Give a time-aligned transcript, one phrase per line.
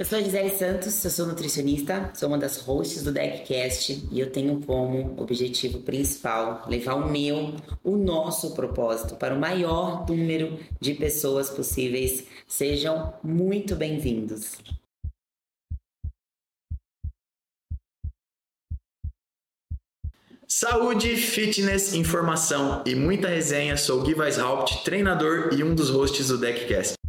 [0.00, 4.18] Eu sou a Gisele Santos, eu sou nutricionista, sou uma das hosts do DeckCast e
[4.18, 10.58] eu tenho como objetivo principal levar o meu, o nosso propósito para o maior número
[10.80, 12.24] de pessoas possíveis.
[12.48, 14.56] Sejam muito bem-vindos.
[20.48, 23.76] Saúde, fitness, informação e muita resenha.
[23.76, 26.99] Sou Gui Weishaupt, treinador e um dos hosts do DeckCast.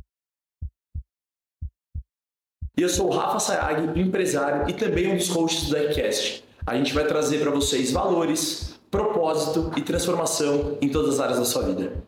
[2.78, 6.42] E eu sou o Rafa Sayag, empresário e também um dos hosts do Deckcast.
[6.66, 11.46] A gente vai trazer para vocês valores, propósito e transformação em todas as áreas da
[11.46, 12.02] sua vida.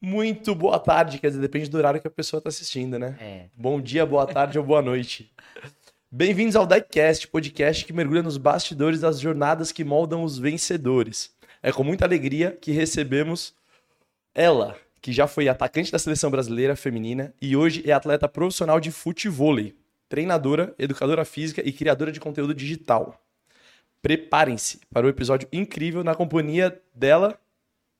[0.00, 3.16] Muito boa tarde, quer dizer, depende do horário que a pessoa está assistindo, né?
[3.20, 3.48] É.
[3.56, 5.32] Bom dia, boa tarde ou boa noite.
[6.08, 11.34] Bem-vindos ao Deckcast, podcast que mergulha nos bastidores das jornadas que moldam os vencedores.
[11.60, 13.52] É com muita alegria que recebemos
[14.32, 18.92] ela, que já foi atacante da seleção brasileira feminina e hoje é atleta profissional de
[18.92, 19.74] futevôlei,
[20.08, 23.20] treinadora, educadora física e criadora de conteúdo digital.
[24.00, 27.36] Preparem-se para o episódio incrível na companhia dela,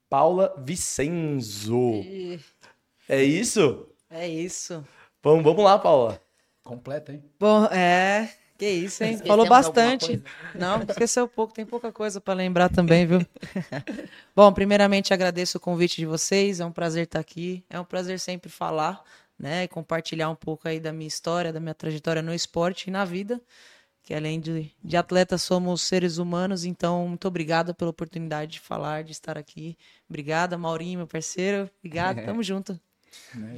[0.09, 2.05] Paula Vicenzo.
[3.09, 3.89] É isso?
[4.09, 4.87] É isso.
[5.21, 6.25] Vamos, vamos lá, Paula.
[6.66, 7.22] Completa, hein?
[7.38, 8.28] Bom, é.
[8.59, 9.12] Que isso, hein?
[9.12, 10.22] Esquecemos Falou bastante.
[10.54, 13.21] Não, esqueceu pouco, tem pouca coisa para lembrar também, viu?
[14.34, 18.19] Bom, primeiramente agradeço o convite de vocês, é um prazer estar aqui, é um prazer
[18.19, 19.00] sempre falar,
[19.38, 22.91] né, e compartilhar um pouco aí da minha história, da minha trajetória no esporte e
[22.91, 23.41] na vida,
[24.03, 29.04] que além de, de atleta somos seres humanos, então muito obrigada pela oportunidade de falar,
[29.04, 29.77] de estar aqui.
[30.09, 31.71] Obrigada, Maurinho, meu parceiro.
[31.78, 32.81] Obrigado, tamo junto.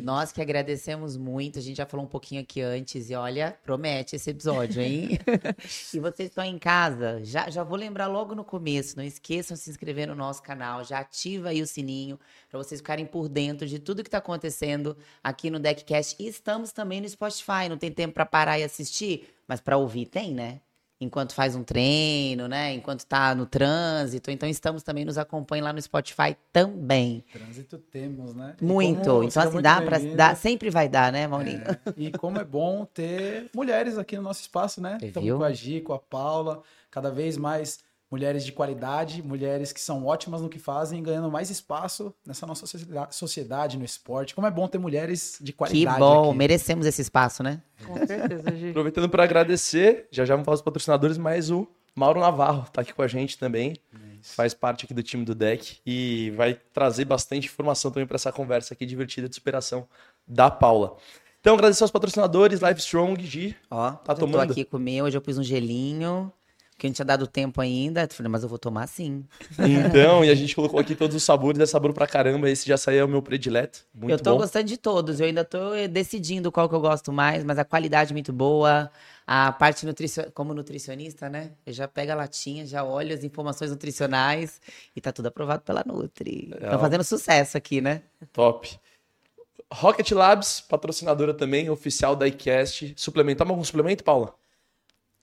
[0.03, 4.17] Nós que agradecemos muito, a gente já falou um pouquinho aqui antes, e olha, promete
[4.17, 5.19] esse episódio, hein?
[5.95, 9.61] e vocês estão em casa, já, já vou lembrar logo no começo, não esqueçam de
[9.61, 12.19] se inscrever no nosso canal, já ativa aí o sininho
[12.51, 16.17] para vocês ficarem por dentro de tudo que está acontecendo aqui no Deckcast.
[16.19, 20.07] E estamos também no Spotify, não tem tempo para parar e assistir, mas para ouvir
[20.07, 20.61] tem, né?
[21.01, 22.75] Enquanto faz um treino, né?
[22.75, 24.33] Enquanto tá no trânsito.
[24.33, 27.25] Então estamos também, nos acompanhem lá no Spotify também.
[27.33, 28.57] Trânsito temos, né?
[28.61, 29.05] Muito.
[29.05, 29.97] como- Então, assim, dá pra.
[29.99, 30.17] bem-vindo.
[30.17, 31.63] Dá, sempre vai dar, né, Maurinho?
[31.63, 34.99] É, E como é bom ter mulheres aqui no nosso espaço, né?
[35.01, 37.79] Estamos com a Gi, com a Paula, cada vez mais
[38.11, 42.67] mulheres de qualidade, mulheres que são ótimas no que fazem, ganhando mais espaço nessa nossa
[42.67, 44.35] sociedade- sociedade, no esporte.
[44.35, 46.39] Como é bom ter mulheres de Que qualidade bom, aqui.
[46.39, 47.61] merecemos esse espaço, né?
[47.87, 48.71] Com certeza, Gi.
[48.71, 52.93] Aproveitando para agradecer, já já vamos falar os patrocinadores, mas o Mauro Navarro tá aqui
[52.95, 53.77] com a gente também.
[54.21, 58.33] Faz parte aqui do time do deck e vai trazer bastante informação também para essa
[58.33, 59.87] conversa aqui divertida de superação
[60.27, 60.97] da Paula.
[61.41, 63.55] Então, agradecer aos patrocinadores, Live Strong, Gi.
[63.71, 64.47] Ó, Tá eu tomando?
[64.49, 66.33] tô aqui com o meu, hoje eu pus um gelinho,
[66.79, 68.03] que não tinha dado tempo ainda.
[68.05, 69.25] Eu falei, mas eu vou tomar sim.
[69.59, 72.49] Então, e a gente colocou aqui todos os sabores, é sabor pra caramba.
[72.49, 73.85] Esse já saiu é o meu predileto.
[73.93, 74.39] Muito eu tô bom.
[74.39, 77.65] gostando de todos, eu ainda tô eh, decidindo qual que eu gosto mais, mas a
[77.65, 78.89] qualidade é muito boa.
[79.27, 80.31] A parte nutricio...
[80.33, 81.51] como nutricionista, né?
[81.67, 84.61] Eu já pego a latinha, já olho as informações nutricionais
[84.95, 86.55] e tá tudo aprovado pela Nutri.
[86.61, 88.03] Tá fazendo sucesso aqui, né?
[88.33, 88.79] Top.
[89.71, 92.95] Rocket Labs, patrocinadora também, oficial da iCast.
[92.97, 93.39] Suplemento.
[93.39, 94.35] Toma algum suplemento, Paula?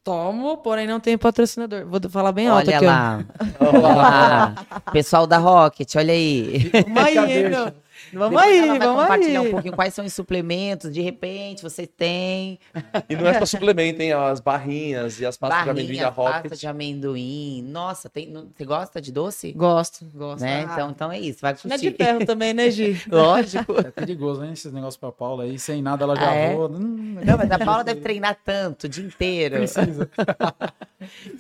[0.06, 1.84] Tomo, porém não tenho patrocinador.
[1.88, 2.90] Vou falar bem alto olha aqui, ó.
[2.90, 3.25] lá.
[3.60, 4.56] Olha lá.
[4.94, 6.72] Pessoal da Rocket, olha aí.
[7.50, 7.74] Meu?
[8.13, 9.48] Vamos Depois aí, ela vai vamos compartilhar aí.
[9.48, 12.60] um pouquinho quais são os suplementos, de repente, você tem
[13.10, 14.13] E não é só suplemento, hein?
[14.13, 16.42] As barrinhas e as pastas de amendoim da barrinha, Rocket.
[16.50, 17.62] pasta de amendoim.
[17.68, 19.52] Nossa, tem, não- você gosta de doce?
[19.54, 20.42] Gosto, gosto.
[20.42, 20.66] Né?
[20.68, 22.04] Ah, Então, então é isso, vai Não é de curtir.
[22.04, 23.02] ferro também, né, Gi?
[23.10, 23.75] Lógico.
[23.86, 24.54] É perigoso, hein?
[24.54, 25.58] Esses negócios pra Paula aí.
[25.60, 26.54] Sem nada ela já Ah, é?
[26.56, 26.69] voa.
[26.69, 29.56] Hum, Não, mas a Paula deve treinar tanto, o dia inteiro.
[29.58, 30.10] Precisa.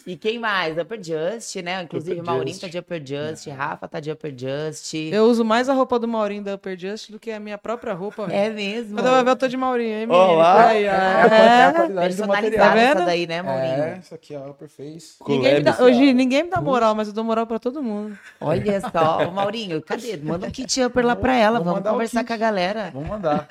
[0.05, 0.77] E quem mais?
[0.77, 1.81] Upper Just, né?
[1.83, 2.61] Inclusive, Upper Maurinho Just.
[2.61, 4.93] tá de Upper Just, Rafa tá de Upper Just.
[4.93, 7.93] Eu uso mais a roupa do Maurinho da Upper Just do que a minha própria
[7.93, 8.27] roupa.
[8.31, 8.95] É mesmo.
[8.95, 10.13] Quando eu ver, eu tô de Maurinho, hein, menino?
[10.17, 10.67] Olá.
[10.67, 10.91] Aí, ó.
[10.91, 11.73] É é a É.
[11.73, 12.51] qualidade do material.
[12.51, 13.05] Personalizada Tá essa vendo?
[13.05, 13.83] daí, né, Maurinho?
[13.83, 15.15] É, isso aqui, ó, Upper Face.
[15.27, 18.17] Ninguém me dá, hoje ninguém me dá moral, mas eu dou moral pra todo mundo.
[18.41, 19.27] Olha só.
[19.27, 20.17] Ô, Maurinho, cadê?
[20.17, 21.59] Manda um kit Upper lá pra ela.
[21.59, 22.91] Vamos o conversar com a galera.
[22.93, 23.47] Vamos mandar.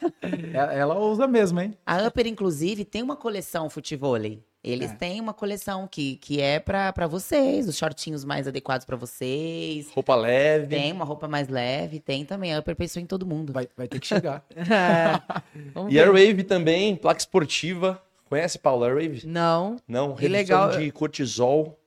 [0.52, 1.76] ela, ela usa mesmo, hein?
[1.86, 4.42] A Upper, inclusive, tem uma coleção futevôlei.
[4.64, 4.94] Eles É.
[4.94, 9.90] têm uma coleção que, que é pra, pra vocês, os shortinhos mais adequados pra vocês.
[9.90, 10.74] Roupa leve.
[10.74, 12.54] Tem uma roupa mais leve, tem também.
[12.54, 13.52] A Upper pensou em todo mundo.
[13.52, 14.42] Vai, vai ter que chegar.
[14.56, 15.20] É.
[15.90, 15.98] E.
[16.00, 18.00] Airwave também, placa esportiva.
[18.28, 19.26] Conhece, Paula, Airwave?
[19.26, 19.76] Não.
[19.86, 20.70] Não, redução legal.
[20.70, 21.78] de cortisol.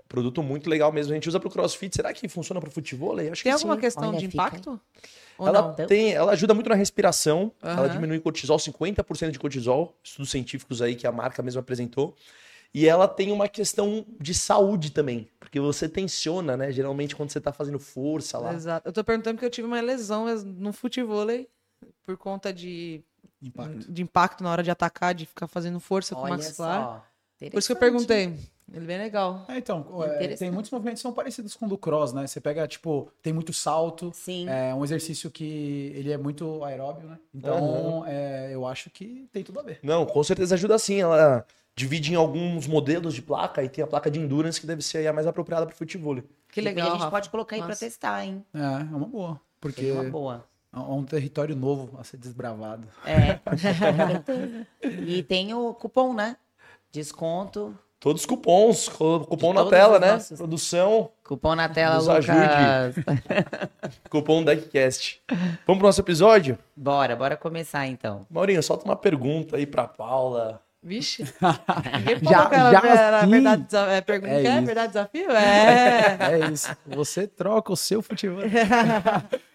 [0.00, 1.12] É Produto muito legal mesmo.
[1.12, 1.94] A gente usa pro crossfit.
[1.94, 3.18] Será que funciona pro futebol?
[3.20, 3.80] Eu acho Tem que alguma sim.
[3.80, 4.80] questão Olha, de impacto?
[5.38, 5.86] Ela, não?
[5.86, 7.52] tem, ela ajuda muito na respiração.
[7.62, 7.88] Ela Aham.
[7.88, 9.96] diminui cortisol, 50% de cortisol.
[10.02, 12.14] Estudos científicos aí que a marca mesmo apresentou.
[12.72, 15.28] E ela tem uma questão de saúde também.
[15.40, 16.70] Porque você tensiona, né?
[16.70, 18.54] Geralmente quando você tá fazendo força lá.
[18.54, 18.88] Exato.
[18.88, 21.48] Eu tô perguntando porque eu tive uma lesão no futevôlei
[22.04, 23.02] por conta de
[23.42, 23.90] Impacto.
[23.90, 26.82] de impacto na hora de atacar, de ficar fazendo força com o Olha maxilar.
[26.84, 27.04] só.
[27.50, 28.38] Por isso que eu perguntei.
[28.72, 29.44] Ele é bem legal.
[29.48, 32.26] É, então, é, tem muitos movimentos que são parecidos com o do cross, né?
[32.26, 34.12] Você pega, tipo, tem muito salto.
[34.14, 34.48] Sim.
[34.48, 37.18] É um exercício que ele é muito aeróbio, né?
[37.34, 39.80] Então, é, eu acho que tem tudo a ver.
[39.82, 41.00] Não, com certeza ajuda sim.
[41.00, 41.44] Ela
[41.74, 44.98] divide em alguns modelos de placa e tem a placa de endurance que deve ser
[44.98, 46.22] aí a mais apropriada para futebol.
[46.48, 46.88] Que legal.
[46.88, 47.10] a gente Rafa.
[47.10, 47.86] pode colocar aí pra Massa.
[47.86, 48.44] testar, hein?
[48.54, 49.40] É, é uma boa.
[49.60, 50.44] Porque Seria uma boa.
[50.72, 52.86] é um território novo a ser desbravado.
[53.04, 53.40] É.
[55.06, 56.36] E tem o cupom, né?
[56.92, 57.76] Desconto.
[58.00, 60.12] Todos os cupons, cupom De na tela, né?
[60.12, 60.38] nossos.
[60.38, 62.28] Produção, Cupom na tela, Nos Lucas.
[62.30, 63.04] ajude.
[64.08, 65.20] cupom Deckcast.
[65.66, 66.58] Vamos pro nosso episódio?
[66.74, 68.26] Bora, bora começar então.
[68.30, 70.62] Maurinho, solta uma pergunta aí pra Paula.
[70.82, 71.24] Vixe.
[72.22, 73.30] Já- já era assim?
[73.30, 75.26] verdade, é, pergunta, É é verdade desafio?
[75.36, 76.16] É.
[76.46, 76.74] É isso.
[76.86, 78.40] Você troca o seu futebol.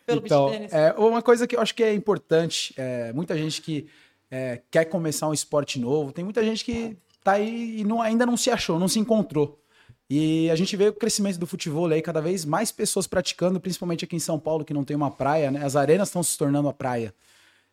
[0.06, 3.88] Pelo então, é, uma coisa que eu acho que é importante, é, muita gente que
[4.30, 6.96] é, quer começar um esporte novo, tem muita gente que
[7.26, 9.60] tá aí e não- ainda não se achou, não se encontrou.
[10.08, 14.06] E a gente vê o crescimento do futebol aí, cada vez mais pessoas praticando, principalmente
[14.06, 15.66] aqui em São Paulo, que não tem uma praia, né?
[15.66, 17.14] As arenas estão se tornando a praia.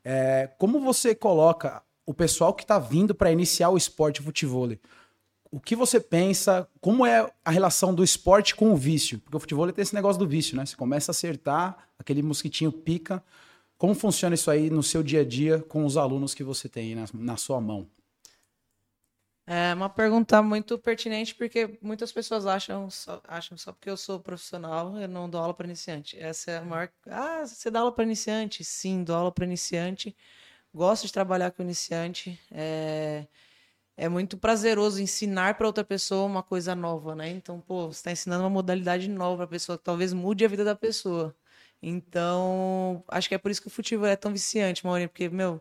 [0.02, 4.70] É, como você coloca o pessoal que está vindo para iniciar o esporte futebol?
[5.50, 6.67] O que você pensa?
[6.81, 9.19] Como é a relação do esporte com o vício?
[9.19, 10.65] Porque o futebol tem esse negócio do vício, né?
[10.65, 13.22] Você começa a acertar, aquele mosquitinho pica.
[13.77, 16.94] Como funciona isso aí no seu dia a dia com os alunos que você tem
[16.94, 17.86] na, na sua mão?
[19.55, 24.19] É uma pergunta muito pertinente porque muitas pessoas acham só, acham só porque eu sou
[24.19, 26.19] profissional eu não dou aula para iniciante.
[26.19, 26.89] Essa é a maior.
[27.06, 28.65] Ah, você dá aula para iniciante?
[28.65, 30.17] Sim, dou aula para iniciante.
[30.75, 32.41] Gosto de trabalhar com iniciante.
[32.51, 33.27] É,
[33.97, 37.31] é muito prazeroso ensinar para outra pessoa uma coisa nova, né?
[37.31, 40.49] Então, pô, você está ensinando uma modalidade nova para a pessoa que talvez mude a
[40.49, 41.35] vida da pessoa.
[41.82, 45.61] Então, acho que é por isso que o futebol é tão viciante, Maurinho, porque, meu,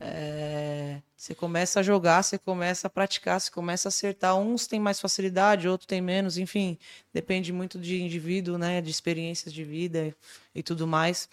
[0.00, 4.36] é, você começa a jogar, você começa a praticar, você começa a acertar.
[4.36, 6.78] Uns têm mais facilidade, outros têm menos, enfim,
[7.12, 10.14] depende muito de indivíduo, né, de experiências de vida
[10.54, 11.28] e tudo mais.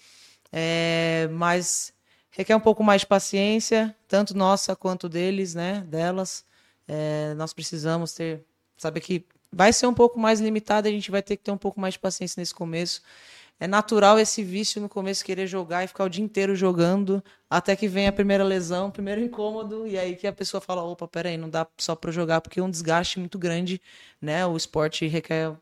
[0.52, 1.94] É, mas
[2.32, 6.46] requer um pouco mais de paciência, tanto nossa quanto deles, né, delas.
[6.88, 8.44] É, nós precisamos ter,
[8.78, 11.58] saber que vai ser um pouco mais limitado, a gente vai ter que ter um
[11.58, 13.02] pouco mais de paciência nesse começo.
[13.62, 17.76] É natural esse vício no começo querer jogar e ficar o dia inteiro jogando, até
[17.76, 21.08] que vem a primeira lesão, o primeiro incômodo, e aí que a pessoa fala: opa,
[21.08, 23.80] peraí, não dá só para jogar, porque é um desgaste muito grande,
[24.20, 24.44] né?
[24.48, 25.56] O esporte requer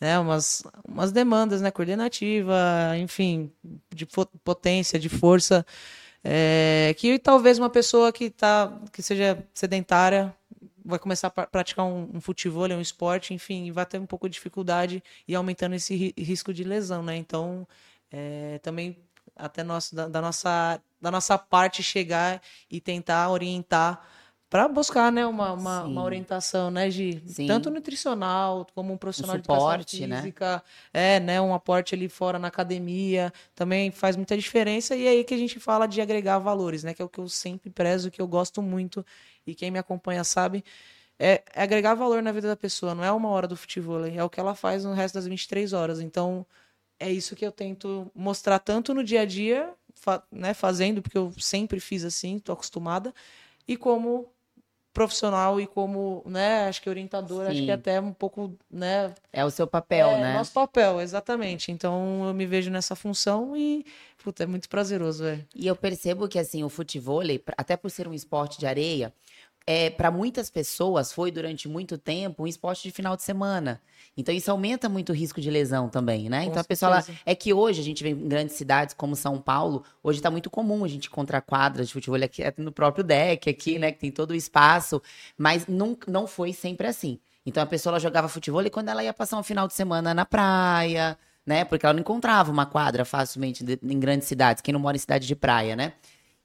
[0.00, 1.70] né, umas, umas demandas, né?
[1.70, 2.56] Coordenativa,
[2.98, 3.52] enfim,
[3.94, 4.06] de
[4.44, 5.64] potência, de força.
[6.24, 10.34] é, que talvez uma pessoa que, tá, que seja sedentária
[10.88, 14.28] vai começar a pra- praticar um, um futebol, um esporte, enfim, vai ter um pouco
[14.28, 17.16] de dificuldade e aumentando esse ri- risco de lesão, né?
[17.16, 17.66] Então,
[18.10, 18.96] é, também
[19.36, 24.06] até nosso, da, da nossa, da nossa parte chegar e tentar orientar
[24.50, 27.46] para buscar, né, uma, uma, uma orientação, né, de Sim.
[27.46, 30.16] tanto nutricional como um profissional de suporte, educação né?
[30.22, 30.62] física,
[30.92, 35.24] é, né, um aporte ali fora na academia, também faz muita diferença e é aí
[35.24, 38.10] que a gente fala de agregar valores, né, que é o que eu sempre prezo,
[38.10, 39.04] que eu gosto muito
[39.46, 40.64] e quem me acompanha sabe,
[41.18, 44.22] é, é agregar valor na vida da pessoa, não é uma hora do futebol, é
[44.22, 46.00] o que ela faz no resto das 23 horas.
[46.00, 46.46] Então,
[46.98, 51.18] é isso que eu tento mostrar tanto no dia a dia, fa- né, fazendo, porque
[51.18, 53.12] eu sempre fiz assim, tô acostumada,
[53.66, 54.32] e como
[54.98, 57.66] profissional e como, né, acho que orientador, acho Sim.
[57.66, 60.32] que até um pouco, né, É o seu papel, é, né?
[60.34, 61.70] nosso papel, exatamente.
[61.70, 63.86] Então, eu me vejo nessa função e,
[64.24, 65.46] puta, é muito prazeroso, velho.
[65.54, 69.14] E eu percebo que assim, o futevôlei, até por ser um esporte de areia,
[69.70, 73.78] é, para muitas pessoas foi durante muito tempo um esporte de final de semana.
[74.16, 76.44] Então isso aumenta muito o risco de lesão também, né?
[76.44, 79.14] Com então a pessoa ela- é que hoje a gente vê em grandes cidades como
[79.14, 82.72] São Paulo, hoje tá muito comum a gente encontrar quadras de futebol aqui é no
[82.72, 85.02] próprio deck aqui, né, que tem todo o espaço,
[85.36, 87.18] mas não, não foi sempre assim.
[87.44, 90.24] Então a pessoa jogava futebol e quando ela ia passar um final de semana na
[90.24, 91.66] praia, né?
[91.66, 95.26] Porque ela não encontrava uma quadra facilmente em grandes cidades, quem não mora em cidade
[95.26, 95.92] de praia, né?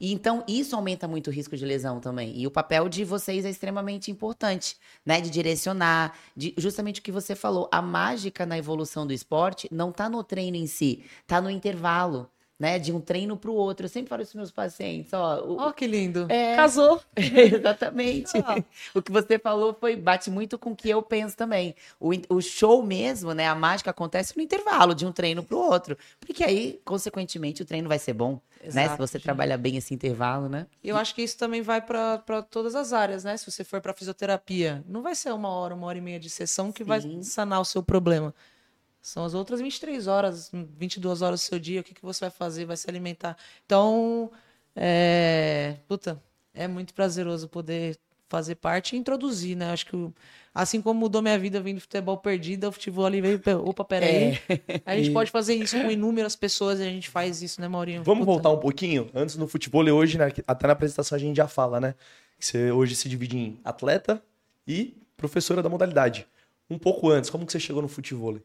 [0.03, 2.38] E então isso aumenta muito o risco de lesão também.
[2.38, 5.22] E o papel de vocês é extremamente importante, né?
[5.22, 9.93] De direcionar, de justamente o que você falou, a mágica na evolução do esporte não
[9.93, 12.29] tá no treino em si, tá no intervalo.
[12.63, 12.79] Né?
[12.79, 13.86] De um treino pro outro.
[13.86, 15.41] Eu sempre falo isso pros meus pacientes, ó.
[15.43, 16.25] o- Ó, que lindo.
[16.29, 16.55] É.
[16.55, 17.01] Casou.
[17.17, 18.32] Exatamente.
[18.38, 18.63] Ah.
[18.96, 21.75] O que você falou foi bate muito com o que eu penso também.
[22.00, 23.48] O, o show mesmo, né?
[23.48, 25.98] A mágica acontece no intervalo de um treino pro outro.
[26.20, 28.34] Porque aí, consequentemente, o treino vai ser bom.
[28.34, 28.39] né?
[28.72, 30.67] Se Exato, você trabalha bem esse intervalo, né?
[30.84, 33.36] Eu acho que isso também vai para todas as áreas, né?
[33.36, 36.29] Se você for para fisioterapia, não vai ser uma hora, uma hora e meia de
[36.29, 37.22] sessão que vai Sim.
[37.24, 38.34] sanar o seu problema.
[39.03, 42.29] São as outras 23 horas, 22 horas do seu dia, o que, que você vai
[42.31, 43.36] fazer, vai se alimentar.
[43.65, 44.31] Então,
[44.74, 45.75] é...
[45.89, 47.98] Puta, é muito prazeroso poder
[48.29, 49.72] fazer parte e introduzir, né?
[49.72, 50.10] Acho que
[50.55, 54.39] assim como mudou minha vida vindo do futebol perdida, o futebol ali veio, opa, peraí.
[54.86, 57.67] A gente E- pode fazer isso com inúmeras pessoas e a gente faz isso, né,
[57.67, 58.03] Maurinho?
[58.03, 58.31] Vamos Puta.
[58.31, 59.10] voltar um pouquinho?
[59.13, 61.93] Antes no futebol, hoje, né, até na apresentação a gente já fala, né?
[62.39, 64.24] Que você hoje se divide em atleta
[64.65, 66.25] e professora da modalidade.
[66.69, 68.39] Um pouco antes, como que você chegou no futebol?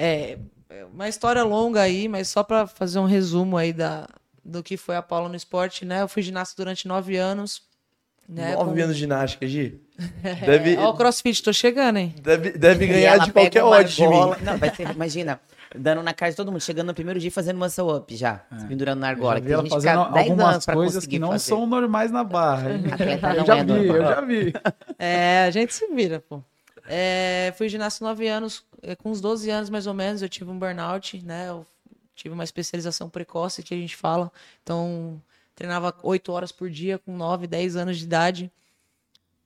[0.00, 0.38] É,
[0.70, 4.06] é uma história longa aí, mas só para fazer um resumo aí da,
[4.44, 6.02] do que foi a Paula no esporte, né?
[6.02, 7.62] Eu fui ginasta durante nove anos.
[8.28, 9.80] Né, Nove com- anos de ginástica, Gi.
[10.22, 12.14] É, Deve, Ó, o crossfit, tô chegando, hein?
[12.22, 14.20] deve, deve ganhar de qualquer ódio de mim.
[14.44, 15.40] Não, vai ser, imagina,
[15.76, 18.42] dando na cara de todo mundo, chegando no primeiro dia e fazendo muscle up já,
[18.56, 19.10] se pendurando na É.
[19.10, 19.40] Eu argola.
[19.40, 21.44] que ela fazendo fica 10 anos algumas coisas que não fazer.
[21.48, 22.70] são normais na barra.
[22.70, 24.12] Eu já é vi, eu normal.
[24.14, 24.52] já vi.
[24.96, 26.40] É, a gente se vira, pô.
[26.92, 30.50] É, fui ginasta nove anos, é, com uns 12 anos mais ou menos, eu tive
[30.50, 31.48] um burnout, né?
[31.48, 31.64] Eu
[32.16, 34.30] tive uma especialização precoce que a gente fala.
[34.60, 35.22] Então,
[35.54, 38.50] treinava oito horas por dia com 9, 10 anos de idade.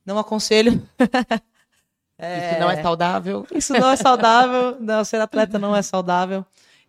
[0.03, 0.71] Não aconselho.
[2.17, 3.47] Isso não é saudável.
[3.53, 4.77] Isso não é saudável.
[4.79, 6.43] Não, ser atleta não é saudável.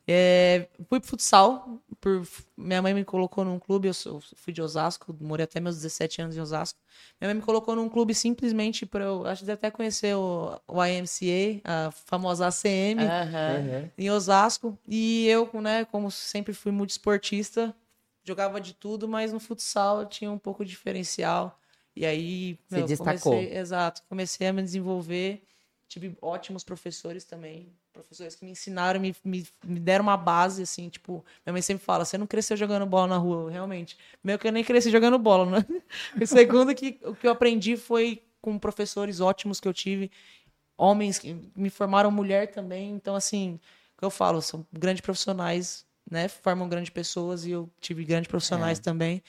[0.09, 1.81] É, fui pro futsal.
[2.01, 3.89] Por, minha mãe me colocou num clube.
[3.89, 6.79] Eu sou- fui de Osasco, morei até meus 17 anos em Osasco.
[7.21, 9.27] Minha mãe me colocou num clube simplesmente para eu.
[9.27, 13.91] Acho que até conhecer o, o IMCA, a famosa ACM, Aham.
[13.99, 14.79] em Osasco.
[14.87, 17.75] E eu, né, como sempre fui muito esportista,
[18.23, 21.59] jogava de tudo, mas no futsal eu tinha um pouco de diferencial.
[21.97, 23.33] E aí, Se meu, destacou.
[23.33, 25.43] comecei, exato, comecei a me desenvolver.
[25.89, 30.89] Tive ótimos professores também, professores que me ensinaram, me, me, me deram uma base, assim,
[30.89, 33.97] tipo, minha mãe sempre fala, você não cresceu jogando bola na rua, realmente.
[34.23, 35.67] Meio que eu nem cresci jogando bola, né?
[36.21, 40.11] O segundo que o que eu aprendi foi com professores ótimos que eu tive,
[40.77, 43.59] homens que me formaram mulher também, então assim,
[43.97, 46.29] o que eu falo, são grandes profissionais, né?
[46.29, 49.23] Formam grandes pessoas e eu tive grandes profissionais também.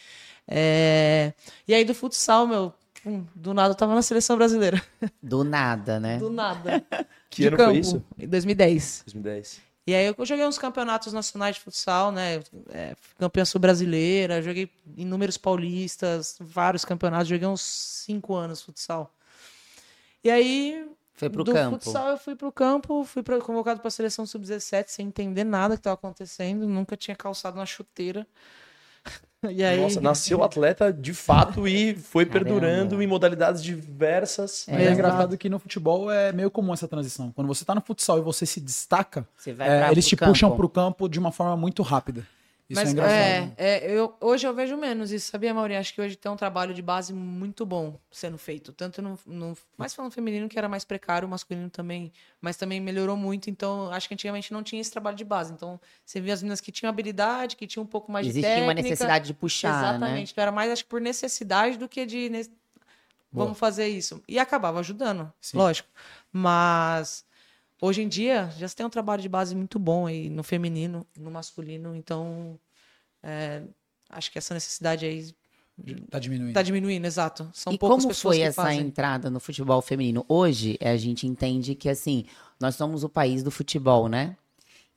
[0.48, 1.34] É,
[1.68, 2.74] E aí do futsal, meu,
[3.08, 4.82] pum, do nada eu tava na seleção brasileira.
[5.24, 6.18] Do nada, né?
[6.18, 6.84] Do nada.
[7.30, 8.04] Que De ano foi campo, isso?
[8.18, 9.04] Em 2010.
[9.06, 9.62] 2010.
[9.86, 12.42] E aí eu joguei uns campeonatos nacionais de futsal, né?
[12.70, 19.14] É, campeã sul-brasileira, joguei inúmeros paulistas, vários campeonatos, joguei uns cinco anos futsal.
[20.24, 21.76] E aí, Foi pro do campo.
[21.80, 25.76] futsal eu fui pro campo, fui pra- convocado para a seleção sub-17 sem entender nada
[25.76, 28.26] que estava acontecendo, nunca tinha calçado uma chuteira.
[29.52, 32.44] E aí, Nossa, nasceu atleta de fato e foi Caramba.
[32.46, 34.66] perdurando em modalidades diversas.
[34.68, 37.32] Mas é, É, engraçado que no futebol é meio comum essa transição.
[37.32, 40.32] Quando você tá no futsal e você se destaca, Você vai é, eles te campo.
[40.32, 42.26] puxam pro campo de uma forma muito rápida.
[42.70, 43.54] Isso Mas é engraçado.
[43.58, 45.80] é, é, eu, hoje eu vejo menos isso, sabia, Maurinho?
[45.80, 48.74] Acho que hoje tem um trabalho de base muito bom sendo feito.
[48.74, 52.82] Tanto no, no mais falando feminino, que era mais precário, o masculino também, mas também
[52.82, 53.50] melhorou muito.
[53.50, 55.54] Então, acho que antigamente não tinha esse trabalho de base.
[55.54, 58.50] Então, você via as meninas que tinham habilidade, que tinham um pouco mais de Existia
[58.50, 58.68] técnica.
[58.68, 60.14] uma necessidade de puxar, Exatamente.
[60.26, 60.32] né?
[60.32, 62.28] Então, era mais, acho que por necessidade do que de.
[62.30, 62.50] ne-
[63.30, 63.46] Boa.
[63.48, 64.22] Vamos fazer isso.
[64.28, 65.58] E acabava ajudando, Sim.
[65.58, 65.88] lógico.
[66.34, 67.26] Mas.
[67.82, 71.06] Hoje em dia, já se tem um trabalho de base muito bom aí no feminino,
[71.18, 71.96] no masculino.
[71.96, 72.60] Então,
[73.24, 73.64] é,
[74.10, 75.34] acho que essa necessidade aí
[76.10, 76.54] Tá diminuindo.
[76.54, 77.48] tá diminuindo, exato.
[77.54, 78.80] São e poucas como pessoas foi que essa fazem.
[78.82, 80.26] entrada no futebol feminino?
[80.28, 82.26] Hoje, a gente entende que, assim,
[82.60, 84.36] nós somos o país do futebol, né?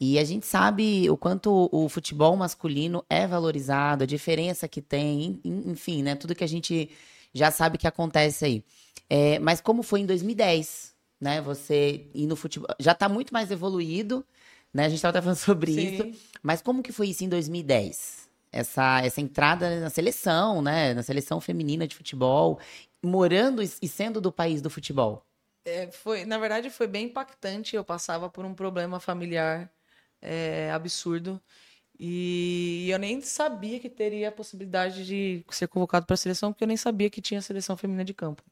[0.01, 5.39] E a gente sabe o quanto o futebol masculino é valorizado, a diferença que tem,
[5.45, 6.15] en- enfim, né?
[6.15, 6.89] Tudo que a gente
[7.35, 8.65] já sabe que acontece aí.
[9.11, 11.41] É, mas como foi em 2010, né?
[11.41, 12.69] Você ir no futebol.
[12.79, 14.25] Já tá muito mais evoluído,
[14.73, 14.87] né?
[14.87, 16.03] A gente tava até falando sobre isso.
[16.03, 16.19] Sim.
[16.43, 18.29] Mas como que foi isso em 2010?
[18.53, 20.95] Essa, essa entrada na seleção, né?
[20.95, 22.59] Na seleção feminina de futebol,
[23.03, 25.25] morando e e sendo do país do futebol.
[25.65, 27.77] É, foi, na verdade, foi bem impactante.
[27.77, 29.71] Eu passava por um problema familiar
[30.23, 31.41] é, absurdo.
[32.03, 36.65] E eu nem sabia que teria a possibilidade de ser convocado para a seleção, porque
[36.65, 38.43] eu nem sabia que tinha seleção feminina de campo.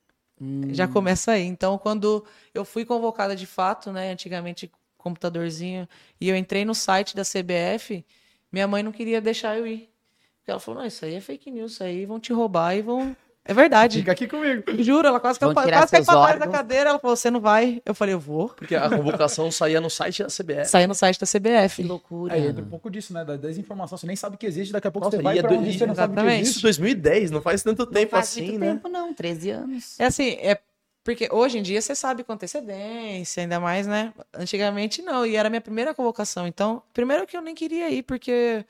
[0.70, 1.44] Já começa aí.
[1.44, 5.88] Então, quando eu fui convocada de fato, né, antigamente computadorzinho,
[6.20, 8.04] e eu entrei no site da CBF,
[8.50, 9.90] minha mãe não queria deixar eu ir.
[10.38, 12.82] Porque ela falou: "Não, isso aí é fake news, isso aí vão te roubar e
[12.82, 13.16] vão
[13.48, 14.00] É verdade.
[14.00, 14.62] Fica aqui comigo.
[14.78, 16.90] Juro, ela quase Vão caiu quase caiu pra trás da cadeira.
[16.90, 17.80] Ela falou, você não vai?
[17.86, 18.50] Eu falei, eu vou.
[18.50, 20.66] Porque a convocação saía no site da CBF.
[20.66, 21.82] Saí no site da Que CBF.
[21.82, 22.34] loucura.
[22.34, 23.24] Aí entra um pouco disso, né?
[23.24, 23.96] Da desinformação.
[23.96, 25.76] Você nem sabe que existe, daqui a pouco Nossa, você vai é pra do- onde
[25.78, 26.42] você não sabe que Exatamente.
[26.42, 26.62] Isso existe.
[26.62, 28.66] 2010, não faz tanto tempo Faz assim, muito né?
[28.72, 29.98] tempo, não, 13 anos.
[29.98, 30.58] É assim, é
[31.02, 34.12] porque hoje em dia você sabe com antecedência, ainda mais, né?
[34.34, 36.46] Antigamente não, e era a minha primeira convocação.
[36.46, 38.62] Então, primeiro que eu nem queria ir, porque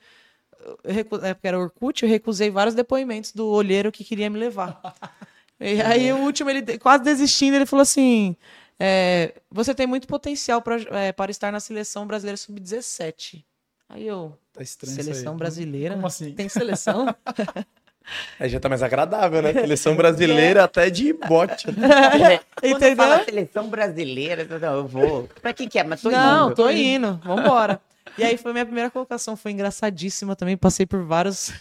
[0.85, 1.17] recu...
[1.17, 4.79] na época era Orkut, eu recusei vários depoimentos do olheiro que queria me levar.
[5.61, 8.33] E aí o último, ele quase desistindo, ele falou assim:
[8.79, 13.43] é, você tem muito potencial pra, é, para estar na seleção brasileira sub-17.
[13.89, 15.37] Aí eu, Tá estranho isso seleção aí.
[15.37, 15.95] brasileira?
[15.95, 16.31] Como assim?
[16.31, 17.13] Tem seleção?
[18.39, 19.53] Aí já tá mais agradável, né?
[19.53, 21.67] Seleção brasileira até de bote.
[21.71, 22.39] né?
[22.59, 22.95] Quando Entendeu?
[22.95, 25.29] fala seleção brasileira, eu não, eu vou.
[25.41, 25.83] Pra que que é?
[25.83, 26.55] Mas tô não, indo.
[26.55, 27.19] tô indo.
[27.23, 27.79] Vambora.
[28.17, 29.35] E aí foi minha primeira colocação.
[29.35, 30.57] Foi engraçadíssima também.
[30.57, 31.51] Passei por vários,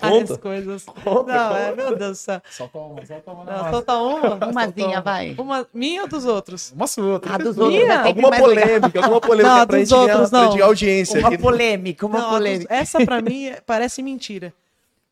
[0.00, 0.40] várias Conta.
[0.40, 0.84] coisas.
[0.84, 1.58] Conta, não, conta.
[1.58, 2.42] é, meu Deus do céu.
[2.50, 3.44] Solta uma, solta uma.
[3.44, 4.46] Não, solta uma.
[4.48, 5.34] Umazinha, vai.
[5.38, 6.72] Uma minha ou dos outros?
[6.72, 7.04] Uma sua.
[7.04, 7.34] outra.
[7.34, 7.66] A dos Minha?
[7.66, 10.44] outros sempre Alguma polêmica, alguma polêmica Não, pra dos gente, ganhar, outros, pra não.
[10.46, 11.38] gente ganhar audiência Uma aqui.
[11.38, 12.74] polêmica, uma Não, a dos- polêmica.
[12.74, 14.52] essa pra mim parece mentira.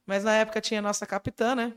[0.07, 1.72] Mas na época tinha a nossa capitã, né?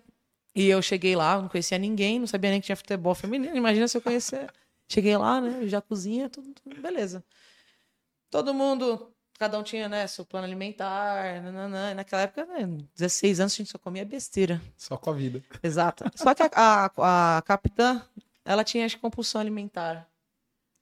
[0.55, 3.55] E eu cheguei lá, não conhecia ninguém, não sabia nem que tinha futebol feminino.
[3.55, 4.47] Imagina se eu conhecer.
[4.87, 5.61] Cheguei lá, né?
[5.67, 7.23] Já cozinha, tudo, tudo, beleza.
[8.29, 11.41] Todo mundo, cada um tinha, né, seu plano alimentar.
[11.41, 11.91] Nananã.
[11.91, 14.61] E Naquela época, né, 16 anos, a gente só comia besteira.
[14.75, 15.43] Só com a vida.
[15.63, 16.03] Exato.
[16.15, 18.01] Só que a, a, a capitã,
[18.43, 20.08] ela tinha compulsão alimentar.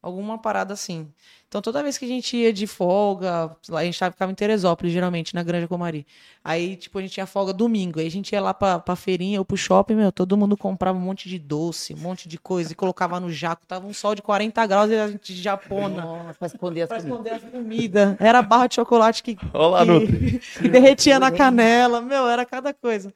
[0.08, 1.12] Alguma parada assim.
[1.50, 4.92] Então, toda vez que a gente ia de folga, lá a gente ficava em Teresópolis,
[4.94, 6.08] geralmente, na Granja Comari.
[6.44, 8.00] Aí, tipo, a gente tinha folga domingo.
[8.00, 10.98] Aí a gente ia lá pra, pra feirinha ou pro shopping, meu, todo mundo comprava
[10.98, 13.66] um monte de doce, um monte de coisa e colocava no jaco.
[13.66, 16.02] Tava um sol de 40 graus e a gente de japona.
[16.06, 17.18] Nossa, pra esconder as Pra comidas.
[17.26, 18.16] esconder as comidas.
[18.20, 22.02] Era barra de chocolate que, Olha lá, que, que derretia na canela.
[22.02, 23.14] Meu, era cada coisa.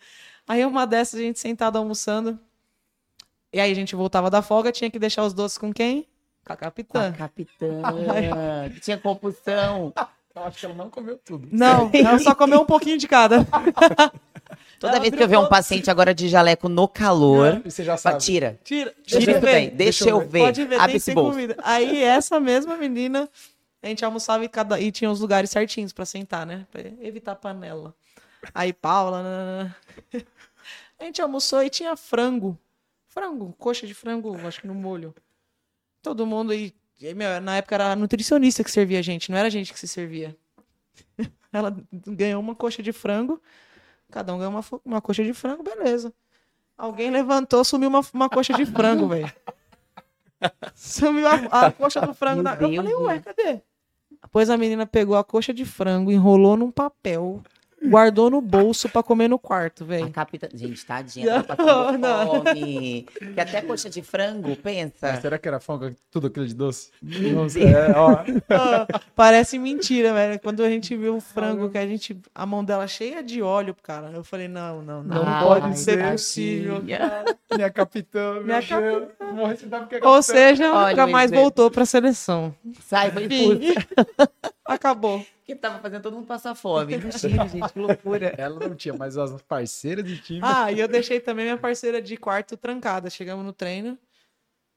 [0.47, 2.37] Aí uma dessas, a gente sentada almoçando.
[3.53, 6.05] E aí a gente voltava da folga, tinha que deixar os doces com quem?
[6.55, 7.13] Com a Com a capitã.
[7.13, 8.69] capitã.
[8.73, 9.93] que Tinha compulsão.
[10.33, 11.47] Eu acho que ela não comeu tudo.
[11.51, 13.45] Não, ela só comeu um pouquinho de cada.
[14.79, 17.83] Toda Ela vez que eu ver um paciente agora de jaleco no calor, E você
[17.83, 18.23] já fala, sabe.
[18.25, 18.59] tira.
[18.63, 19.69] Tira, Tira ver.
[19.71, 20.39] Deixa eu ver.
[20.39, 21.31] Pode ver, Abre tem esse bolso.
[21.31, 21.55] comida.
[21.63, 23.29] Aí essa mesma menina,
[23.83, 26.65] a gente almoçava e, cada, e tinha os lugares certinhos pra sentar, né?
[26.71, 27.93] Pra evitar panela.
[28.55, 29.75] Aí Paula,
[30.99, 32.57] a gente almoçou e tinha frango.
[33.07, 35.13] Frango, coxa de frango, acho que no molho.
[36.01, 39.37] Todo mundo e, e, meu, na época era a nutricionista que servia a gente, não
[39.37, 40.35] era a gente que se servia.
[41.53, 43.41] Ela ganhou uma coxa de frango,
[44.09, 46.13] cada um ganhou uma, uma coxa de frango, beleza.
[46.77, 49.31] Alguém levantou, sumiu uma, uma coxa de frango, velho.
[50.73, 51.35] Sumiu a,
[51.67, 52.41] a coxa do frango.
[52.41, 52.53] Da...
[52.55, 53.61] Eu falei, ué, cadê?
[54.21, 57.41] Depois a menina pegou a coxa de frango, enrolou num papel,
[57.83, 60.09] guardou no bolso pra comer no quarto, A velho.
[60.11, 60.47] capitã.
[60.53, 62.43] Gente, tadinha, tá passando Não.
[62.43, 63.05] fome.
[63.33, 65.15] Que até coxa de frango, pensa.
[65.21, 66.91] Será que era folga tudo aquilo de doce?
[67.01, 67.63] Não sei.
[67.73, 68.23] É, ó.
[68.49, 70.39] Ah, Parece mentira, velho.
[70.39, 72.17] Quando a gente viu o frango, que a gente.
[72.33, 74.11] A mão dela cheia de óleo, cara.
[74.13, 75.15] Eu falei, não, não, não.
[75.15, 76.11] Não Não pode ser.
[76.11, 76.83] possível.
[76.87, 77.25] cara.
[77.55, 79.07] Minha capitã, meu Minha Deus.
[79.33, 80.21] Morre se dá porque é Ou capitã.
[80.21, 82.53] seja, Olha, nunca mais voltou pra seleção.
[82.81, 83.27] Sai, foi.
[84.73, 85.25] Acabou.
[85.45, 86.93] Que tava fazendo todo mundo passar fome.
[86.93, 88.33] Imagina, gente, que loucura.
[88.37, 90.39] Ela não tinha, mas as parceiras de time.
[90.43, 93.09] Ah, e eu deixei também minha parceira de quarto trancada.
[93.09, 93.97] Chegamos no treino,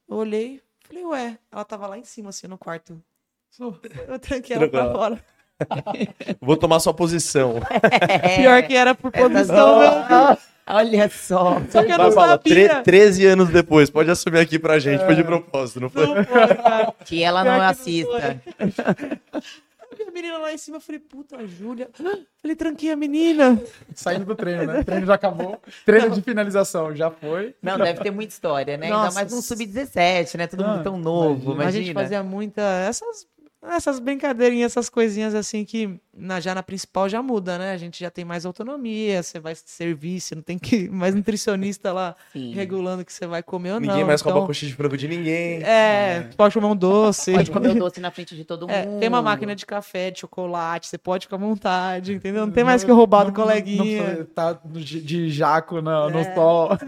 [0.09, 3.01] eu olhei, falei, ué, ela tava lá em cima, assim, no quarto.
[4.09, 5.25] Eu tranquei ela pra fora.
[6.41, 7.55] Vou tomar sua posição.
[8.21, 10.39] É, Pior que era por essas- posição, meu.
[10.67, 11.61] Olha só.
[11.71, 12.83] Só que eu não sabia.
[12.83, 16.07] 13 anos depois, pode assumir aqui pra gente, foi de propósito, não foi?
[16.07, 16.47] Não foi.
[17.05, 18.41] Que ela Pior não que não assista.
[19.74, 19.74] A
[20.15, 21.91] menina lá em cima, eu falei, puta, a Júlia.
[22.41, 23.61] Falei, tranquei a menina.
[23.95, 24.81] Saindo do treino, né?
[24.81, 25.61] O treino já acabou.
[25.85, 27.55] Treino de finalização já foi.
[27.63, 28.87] Não, deve ter muita história, né?
[28.87, 29.15] Ainda Nossa.
[29.15, 30.47] mais um sub-17, né?
[30.47, 31.53] Todo Ah, mundo tão novo, imagina.
[31.53, 31.85] A imagina.
[31.85, 32.61] gente fazia muita.
[32.63, 33.27] Essas,
[33.63, 37.73] essas brincadeirinhas, essas coisinhas assim que na, já na principal já muda, né?
[37.73, 40.89] A gente já tem mais autonomia, você vai servir, você não tem que.
[40.89, 42.53] Mais nutricionista lá Sim.
[42.53, 43.89] regulando o que você vai comer ou não.
[43.89, 45.63] Ninguém mais rouba então, coxa de frango de ninguém.
[45.63, 47.33] É, pode comer um doce.
[47.33, 49.01] Pode comer o doce na frente de todo É, mundo.
[49.01, 52.47] tem uma máquina de café, de chocolate, você pode ficar à vontade, entendeu?
[52.47, 54.19] Não tem mais que roubar do Não- não- coleguinha.
[54.19, 56.35] Não, tá de, jaco no, no É.
[56.35, 56.71] sol.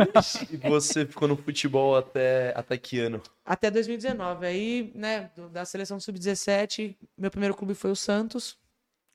[0.51, 3.21] E você ficou no futebol até, até que ano?
[3.45, 4.47] Até 2019.
[4.47, 8.57] Aí, né, da seleção sub-17, meu primeiro clube foi o Santos.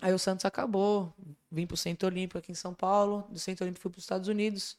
[0.02, 1.14] Aí o Santos acabou.
[1.52, 3.26] Vim pro Centro Olímpico aqui em São Paulo.
[3.30, 4.78] Do Centro Olímpico fui pros Estados Unidos.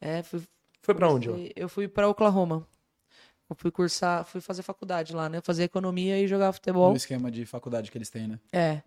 [0.00, 0.42] É, fui,
[0.82, 1.30] Foi pra onde?
[1.30, 1.36] ó?
[1.56, 2.66] eu fui para Oklahoma.
[3.48, 5.40] Eu fui cursar, fui fazer faculdade lá, né?
[5.40, 6.90] Fazer economia e jogar futebol.
[6.90, 8.38] No esquema de faculdade que eles têm, né?
[8.52, 8.82] É.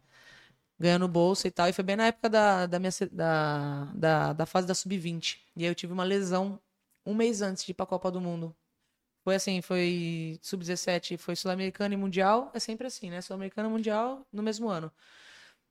[0.80, 1.68] Ganhando bolsa e tal.
[1.68, 5.40] E foi bem na época da, da, minha, da, da, da fase da sub-20.
[5.56, 6.60] E aí eu tive uma lesão
[7.06, 8.56] um mês antes de ir pra Copa do Mundo.
[9.24, 13.22] Foi assim, foi sub-17, foi sul-americano e mundial, é sempre assim, né?
[13.22, 14.92] Sul-americano e mundial no mesmo ano.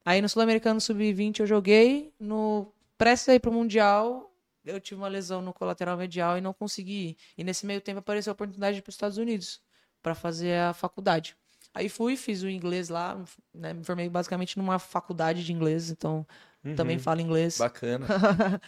[0.04, 4.32] Aí no sul-americano sub-20 eu joguei, no prestes a ir pro mundial,
[4.64, 7.16] eu tive uma lesão no colateral medial e não consegui ir.
[7.38, 9.60] E nesse meio tempo apareceu a oportunidade de ir para os Estados Unidos
[10.02, 11.36] para fazer a faculdade.
[11.74, 13.18] Aí fui, fiz o inglês lá,
[13.54, 16.26] né, me formei basicamente numa faculdade de inglês, então
[16.64, 16.76] Uhum.
[16.76, 17.58] também falo inglês.
[17.58, 18.06] Bacana.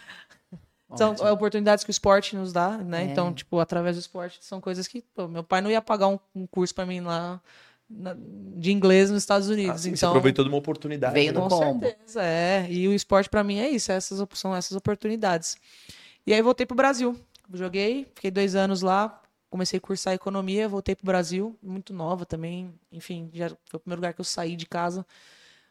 [0.95, 1.29] São Ótimo.
[1.31, 3.01] oportunidades que o esporte nos dá, né?
[3.01, 3.05] É.
[3.05, 6.19] Então, tipo, através do esporte, são coisas que pô, meu pai não ia pagar um,
[6.33, 7.41] um curso para mim lá
[7.89, 8.15] na-
[8.57, 9.75] de inglês nos Estados Unidos.
[9.75, 11.13] Assim, você então, aproveitou de uma oportunidade.
[11.13, 11.39] Veio né?
[11.39, 11.85] no com combo.
[11.85, 12.67] certeza, é.
[12.69, 15.57] E o esporte pra mim é isso, é essas, são essas oportunidades.
[16.25, 17.15] E aí voltei pro Brasil.
[17.53, 22.73] Joguei, fiquei dois anos lá, comecei a cursar economia, voltei pro Brasil, muito nova também.
[22.91, 25.05] Enfim, já foi o primeiro lugar que eu saí de casa.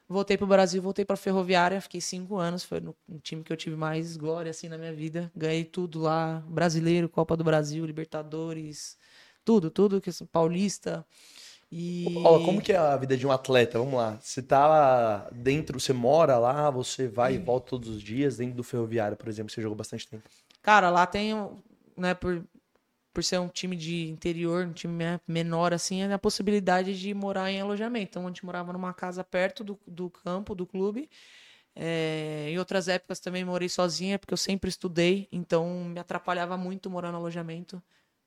[0.07, 3.57] Voltei pro Brasil, voltei pra Ferroviária, fiquei cinco anos, foi no, no time que eu
[3.57, 5.31] tive mais glória assim na minha vida.
[5.35, 8.97] Ganhei tudo lá, brasileiro, Copa do Brasil, Libertadores,
[9.43, 11.05] tudo, tudo que paulista.
[11.71, 13.77] E Ó, como que é a vida de um atleta?
[13.79, 14.17] Vamos lá.
[14.21, 18.63] Você tá dentro, você mora lá, você vai e volta todos os dias, dentro do
[18.63, 20.23] ferroviário, por exemplo, você jogou bastante tempo.
[20.61, 21.33] Cara, lá tem,
[21.95, 22.43] né, por,
[23.13, 27.13] por ser um time de interior, um time me- menor, assim, é a possibilidade de
[27.13, 28.09] morar em alojamento.
[28.11, 31.09] Então, a gente morava numa casa perto do, do campo, do clube.
[31.75, 36.89] É, em outras épocas também morei sozinha, porque eu sempre estudei, então me atrapalhava muito
[36.89, 37.81] morar no alojamento.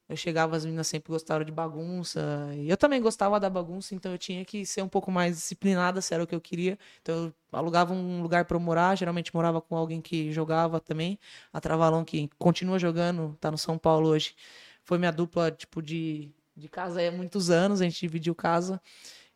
[0.09, 2.21] Eu chegava, as meninas sempre gostaram de bagunça,
[2.55, 6.01] e eu também gostava da bagunça, então eu tinha que ser um pouco mais disciplinada,
[6.01, 6.79] se era o que eu queria.
[7.03, 11.19] Então eu alugava um lugar para morar, geralmente morava com alguém que jogava também.
[11.53, 14.35] A Travalon, que continua jogando, tá no São Paulo hoje,
[14.83, 18.81] foi minha dupla, tipo, de, de casa há muitos anos, a gente dividiu casa.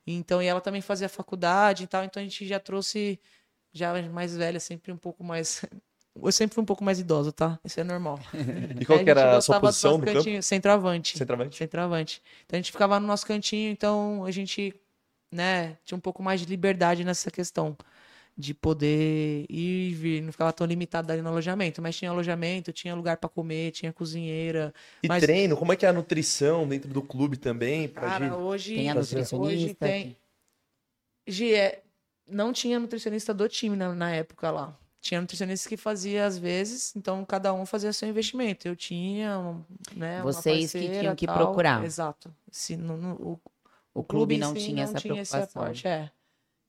[0.06, 3.20] Então, e ela também fazia faculdade e tal, então a gente já trouxe,
[3.72, 5.64] já mais velha, sempre um pouco mais...
[6.14, 7.58] Eu sempre fui um pouco mais idosa, tá?
[7.64, 8.18] Isso é normal.
[8.80, 10.18] E qual que a gente era a sua posição no campo?
[10.18, 11.16] cantinho, Centroavante.
[11.18, 11.56] Centroavante?
[11.56, 12.22] Centroavante.
[12.44, 14.74] Então a gente ficava no nosso cantinho, então a gente,
[15.32, 17.76] né, tinha um pouco mais de liberdade nessa questão
[18.36, 22.72] de poder ir e vir, não ficava tão limitado ali no alojamento, mas tinha alojamento,
[22.72, 24.72] tinha lugar pra comer, tinha cozinheira.
[25.02, 27.88] E Mas- treino, como é que é a nutrição dentro do clube também?
[27.88, 29.86] Cara, de- hoje Tem a Fazer- hoje nutricionista.
[29.86, 30.16] tem
[31.26, 31.82] Gi, é,
[32.28, 34.76] não tinha nutricionista do time na, na época lá.
[35.02, 38.66] Tinha nutricionista que fazia às vezes, então cada um fazia seu investimento.
[38.68, 39.56] Eu tinha,
[39.96, 41.36] né, Vocês que parceira, tinham que tal.
[41.36, 41.84] procurar.
[41.84, 42.32] Exato.
[42.52, 43.40] Se, no- no- o,
[43.92, 45.62] O clube em não si tinha essa esse preocupação.
[45.62, 46.08] aporte, é.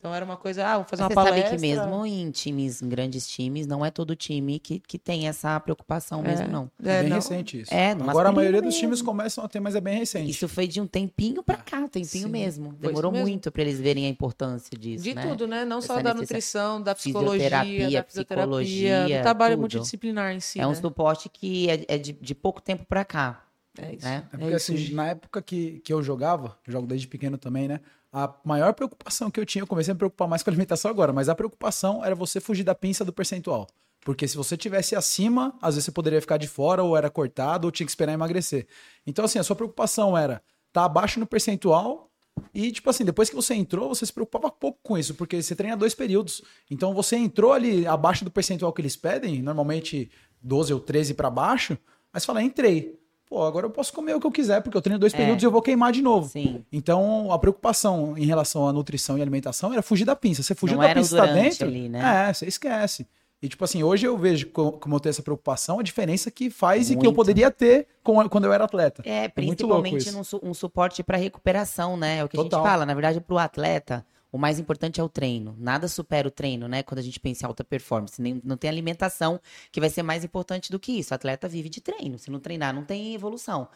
[0.04, 1.50] Então era uma coisa, ah, vou fazer Mas uma você palestra.
[1.52, 5.30] sabe que mesmo em times, em grandes times, não é todo time que, que tem
[5.30, 6.70] essa preocupação mesmo, não.
[6.84, 7.16] É, É, bem não.
[7.16, 7.74] recente isso.
[7.74, 8.82] É, no Agora a maioria dos mesmo.
[8.82, 10.30] times começam a ter, mas é bem recente.
[10.30, 12.30] Isso foi de um tempinho pra cá, um tempinho Sim.
[12.30, 12.74] mesmo.
[12.74, 13.26] Demorou mesmo.
[13.28, 15.26] muito pra eles verem a importância disso, De né?
[15.26, 15.64] tudo, né?
[15.64, 16.20] Não só Essa da necessidade.
[16.20, 19.62] nutrição, da psicologia, Fisioterapia, da fisioterapia, psicologia, do trabalho tudo.
[19.62, 20.60] multidisciplinar em si.
[20.60, 20.76] É um né?
[20.76, 23.42] suporte que é, é de, de pouco tempo pra cá,
[23.78, 24.06] É isso.
[24.06, 24.26] né?
[24.34, 27.70] É porque, isso, assim, na época que, que eu jogava, eu jogo desde pequeno também,
[27.70, 27.80] né?
[28.14, 30.92] A maior preocupação que eu tinha, eu comecei a me preocupar mais com a alimentação
[30.92, 33.68] agora, mas a preocupação era você fugir da pinça do percentual.
[34.06, 37.66] Porque se você tivesse acima, às vezes você poderia ficar de fora, ou era cortado,
[37.66, 38.68] ou tinha que esperar emagrecer.
[39.08, 42.12] Então, assim, a sua preocupação era estar abaixo no percentual.
[42.54, 45.56] E, tipo assim, depois que você entrou, você se preocupava pouco com isso, porque você
[45.56, 46.44] treina dois períodos.
[46.70, 51.32] Então, você entrou ali abaixo do percentual que eles pedem, normalmente 12 ou 13 para
[51.32, 51.78] baixo,
[52.14, 53.00] você fala, entrei.
[53.34, 55.18] Pô, agora eu posso comer o que eu quiser, porque eu treino dois É.
[55.18, 56.30] períodos e eu vou queimar de novo.
[56.30, 56.64] Sim.
[56.72, 60.44] Então, a preocupação em relação à nutrição e alimentação era fugir da pinça.
[60.44, 62.28] Você fugiu Não da pinça, tá dentro, ali, né?
[62.30, 63.08] é, você esquece.
[63.42, 66.52] E, tipo assim, hoje eu vejo co- como eu tenho essa preocupação, a diferença que
[66.52, 67.16] faz e que eu Muito.
[67.16, 69.02] poderia ter com- quando eu era atleta.
[69.04, 72.20] É, muito louco principalmente um suporte para recuperação, né?
[72.20, 72.60] É o que a Total.
[72.62, 72.86] gente fala.
[72.86, 75.56] Na verdade, para o atleta, o mais importante é o treino.
[75.60, 76.82] Nada supera o treino, né?
[76.82, 78.20] Quando a gente pensa em alta performance.
[78.20, 79.40] Nem, não tem alimentação
[79.72, 81.14] que vai ser mais importante do que isso.
[81.14, 82.18] O atleta vive de treino.
[82.18, 83.68] Se não treinar, não tem evolução.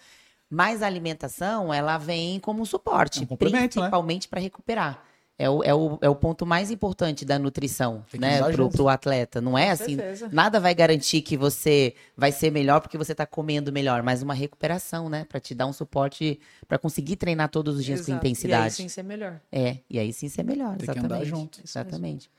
[0.49, 3.67] Mas a alimentação, ela vem como um suporte, É um né?
[3.67, 5.03] principalmente para recuperar.
[5.39, 8.41] É o, é, o, é o ponto mais importante da nutrição, que né?
[8.51, 9.39] Pro, pro atleta.
[9.39, 9.95] Não é assim.
[9.95, 10.29] certeza.
[10.31, 14.33] Nada vai garantir que você vai ser melhor porque você tá comendo melhor, mas uma
[14.33, 15.25] recuperação, né?
[15.29, 18.19] Pra te dar um suporte pra conseguir treinar todos os dias Exato.
[18.19, 18.73] com E aí intensidade.
[18.73, 19.39] sim ser melhor.
[19.51, 21.13] É, e aí sim ser melhor, Tem que exatamente.
[21.13, 21.59] andar junto.
[21.63, 22.31] Exatamente.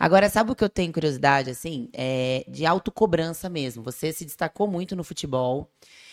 [0.00, 1.90] Agora, sabe o que eu tenho curiosidade, assim?
[1.92, 3.82] É de autocobrança mesmo.
[3.82, 5.70] Você se destacou muito no futebol,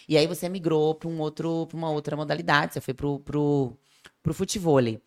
[0.09, 3.77] e aí você migrou para um outro, pra uma outra modalidade, você foi pro, pro,
[4.21, 4.99] pro futevôlei.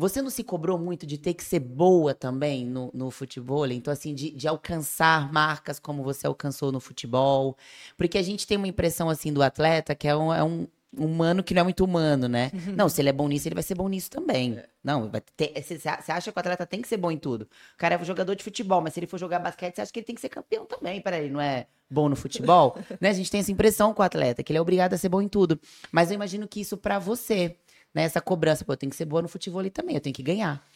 [0.00, 3.66] Você não se cobrou muito de ter que ser boa também no, no futebol?
[3.66, 7.54] Então, assim, de, de alcançar marcas como você alcançou no futebol?
[7.98, 11.42] Porque a gente tem uma impressão, assim, do atleta que é um, é um, humano
[11.42, 12.50] que não é muito humano, né?
[12.74, 14.58] Não, se ele é bom nisso, ele vai ser bom nisso também.
[14.82, 17.42] Não, vai ter- você você acha que o atleta tem que ser bom em tudo?
[17.42, 19.98] O cara é jogador de futebol, mas se ele for jogar basquete, você acha que
[20.00, 21.00] ele tem que ser campeão também.
[21.00, 22.76] Peraí, não é bom no futebol?
[23.00, 23.10] né?
[23.10, 25.20] A gente tem essa impressão com o atleta, que ele é obrigado a ser bom
[25.20, 25.60] em tudo.
[25.92, 27.56] Mas eu imagino que isso pra você,
[27.94, 28.02] né?
[28.02, 30.22] Essa cobrança, pô, eu tenho que ser boa no futebol ali também, eu tenho que
[30.22, 30.66] ganhar.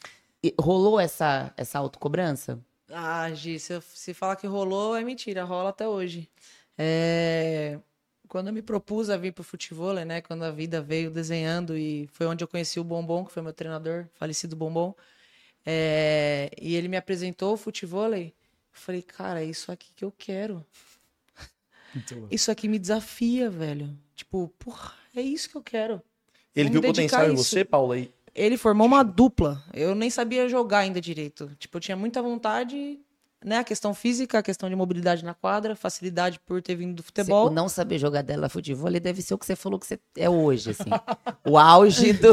[0.43, 2.61] E rolou essa, essa autocobrança?
[2.91, 6.29] Ah, Gi, se, eu- se falar que rolou, é mentira, rola até hoje.
[6.77, 7.79] É,
[8.29, 10.21] Quando eu me propus a vir pro futebol, né?
[10.21, 13.53] Quando a vida veio desenhando e foi onde eu conheci o Bombom, que foi meu
[13.53, 14.95] treinador, falecido Bombom.
[15.67, 18.13] é, E ele me apresentou o futebol.
[18.15, 18.33] Eu
[18.73, 20.65] falei, cara, é isso aqui que eu quero.
[22.31, 23.97] Isso aqui me desafia, velho.
[24.15, 26.03] Tipo, porra, é isso que eu quero.
[26.55, 28.11] Ele viu potencial em você, Paulo, aí.
[28.35, 29.63] Ele formou uma dupla.
[29.73, 31.51] Eu nem sabia jogar ainda direito.
[31.59, 32.99] Tipo, eu tinha muita vontade,
[33.45, 33.59] né?
[33.59, 37.47] A questão física, a questão de mobilidade na quadra, facilidade por ter vindo do futebol.
[37.47, 40.01] o não saber jogar dela futebol ele deve ser o que você falou que você
[40.17, 40.91] é hoje, assim.
[41.47, 42.33] o auge do.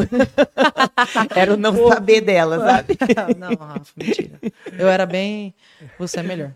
[1.36, 2.98] Era o não saber dela, sabe?
[3.38, 4.40] não, Rafa, mentira.
[4.78, 5.54] Eu era bem.
[6.00, 6.54] Você é melhor.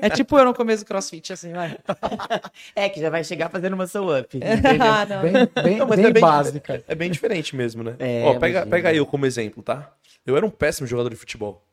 [0.00, 1.76] É tipo eu no começo do crossfit, assim, vai.
[2.74, 4.38] É, que já vai chegar fazendo uma show up.
[4.80, 5.22] Ah, não.
[5.22, 5.32] Bem,
[5.64, 6.84] bem, Não, bem é bem- básica.
[6.86, 7.94] É bem diferente mesmo, né?
[7.98, 8.66] É, Ó, pega, imagina.
[8.70, 9.90] pega eu como exemplo, tá?
[10.26, 11.64] Eu era um péssimo jogador de futebol.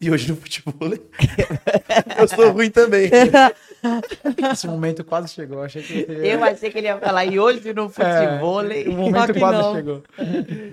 [0.00, 0.74] E hoje no futebol
[2.18, 3.10] eu sou ruim também.
[4.52, 5.60] Esse momento quase chegou.
[5.60, 8.60] Achei que Eu achei que ele ia falar, e hoje no futebol.
[8.60, 9.74] O momento quase não.
[9.74, 10.02] chegou.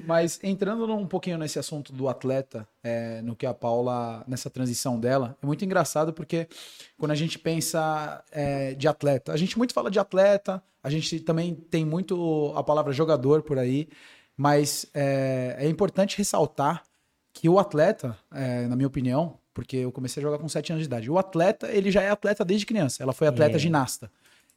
[0.06, 5.00] Mas entrando um pouquinho nesse assunto do atleta, é, no que a Paula, nessa transição
[5.00, 6.48] dela, é muito engraçado porque
[6.96, 11.20] quando a gente pensa é, de atleta, a gente muito fala de atleta, a gente
[11.20, 13.88] também tem muito a palavra jogador por aí,
[14.38, 16.84] mas é, é importante ressaltar
[17.36, 20.84] que o atleta, é, na minha opinião, porque eu comecei a jogar com 7 anos
[20.84, 23.60] de idade, o atleta, ele já é atleta desde criança, ela foi atleta É.
[23.60, 24.10] ginasta.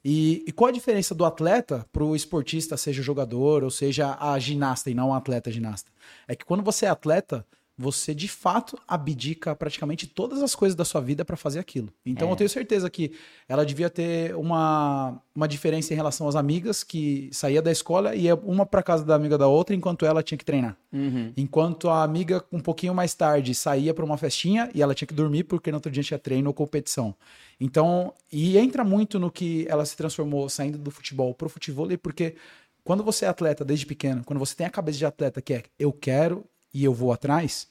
[0.03, 4.39] E, e qual a diferença do atleta para o esportista, seja jogador ou seja a
[4.39, 5.91] ginasta e não o atleta ginasta?
[6.25, 7.45] É que quando você é atleta,
[7.81, 11.87] você de fato abdica praticamente todas as coisas da sua vida para fazer aquilo.
[12.05, 12.31] Então É.
[12.33, 13.13] eu tenho certeza que
[13.47, 18.23] ela devia ter uma, uma diferença em relação às amigas que saía da escola e
[18.23, 20.75] ia uma para casa da amiga da outra enquanto ela tinha que treinar.
[20.91, 21.31] Uhum.
[21.37, 25.13] Enquanto a amiga, um pouquinho mais tarde, saía para uma festinha e ela tinha que
[25.13, 27.15] dormir porque no outro dia tinha treino ou competição.
[27.61, 32.35] Então, e entra muito no que ela se transformou saindo do futebol pro futebol, porque
[32.83, 35.63] quando você é atleta desde pequeno, quando você tem a cabeça de atleta que é
[35.79, 37.67] eu quero e eu vou atrás,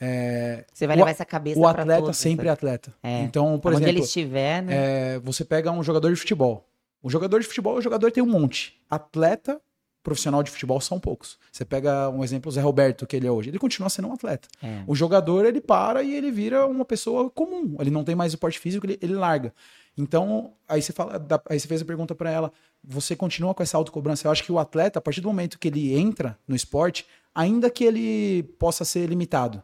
[0.00, 2.58] é, Você vai O- levar essa cabeça o atleta todos, sempre é sabe?
[2.58, 2.94] atleta.
[3.02, 3.20] É.
[3.22, 4.74] Então, por Onde exemplo, ele estiver, né?
[5.16, 6.66] é, você pega um jogador de futebol.
[7.02, 8.80] O jogador de futebol, o jogador tem um monte.
[8.88, 9.60] Atleta
[10.02, 11.38] profissional de futebol são poucos.
[11.52, 13.50] Você pega um exemplo, o Zé Roberto, que ele é hoje.
[13.50, 14.48] Ele continua sendo um atleta.
[14.62, 14.82] É.
[14.86, 17.76] O jogador, ele para e ele vira uma pessoa comum.
[17.78, 19.52] Ele não tem mais o porte físico, ele, ele larga.
[19.98, 22.50] Então, aí você fala, aí você fez a pergunta pra ela,
[22.82, 24.26] você continua com essa autocobrança?
[24.26, 27.70] Eu acho que o atleta, a partir do momento que ele entra no esporte, ainda
[27.70, 29.62] que ele possa ser limitado,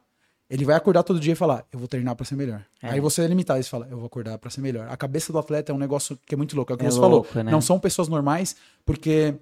[0.48, 2.64] ele vai acordar todo dia e falar, eu vou treinar pra ser melhor.
[2.82, 2.90] É.
[2.90, 4.86] Aí você é limitado, e você fala, eu vou acordar pra ser melhor.
[4.88, 6.72] A cabeça do atleta é um negócio que é muito louco.
[6.72, 7.44] É o que É você louco, falou.
[7.44, 7.50] né?
[7.50, 9.34] Não são pessoas normais, porque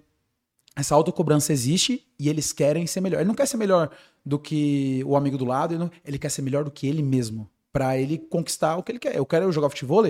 [0.74, 3.18] essa autocobrança existe e eles querem ser melhor.
[3.20, 3.90] Ele não quer ser melhor
[4.24, 7.02] do que o amigo do lado, ele, não- ele quer ser melhor do que ele
[7.02, 7.48] mesmo.
[7.70, 9.14] Pra ele conquistar o que ele quer.
[9.16, 10.04] Eu quero jogar futebol,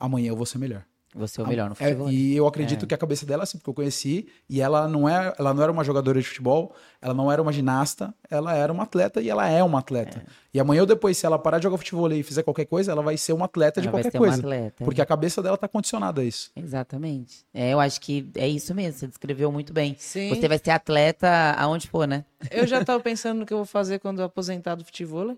[0.00, 0.84] amanhã eu vou ser melhor.
[1.14, 2.06] Você é o melhor no É, futebol.
[2.06, 2.12] né?
[2.14, 5.34] e eu acredito que a cabeça dela, assim, porque eu conheci, e ela não, é,
[5.38, 8.84] ela não era uma jogadora de futebol, ela não era uma ginasta, ela era uma
[8.84, 10.24] atleta e ela é uma atleta.
[10.54, 13.02] E amanhã ou depois, se ela parar de jogar futebol e fizer qualquer coisa, ela
[13.02, 14.40] vai ser uma atleta de Ela vai qualquer ser uma coisa.
[14.42, 14.84] atleta.
[14.84, 16.50] Porque a cabeça dela tá condicionada a isso.
[16.56, 17.44] Exatamente.
[17.54, 19.94] É, eu acho que é isso mesmo, você descreveu muito bem.
[19.98, 20.30] Sim.
[20.30, 22.24] Você vai ser atleta aonde for, né?
[22.50, 25.36] Eu já tava pensando no que eu vou fazer quando eu aposentar do futebol.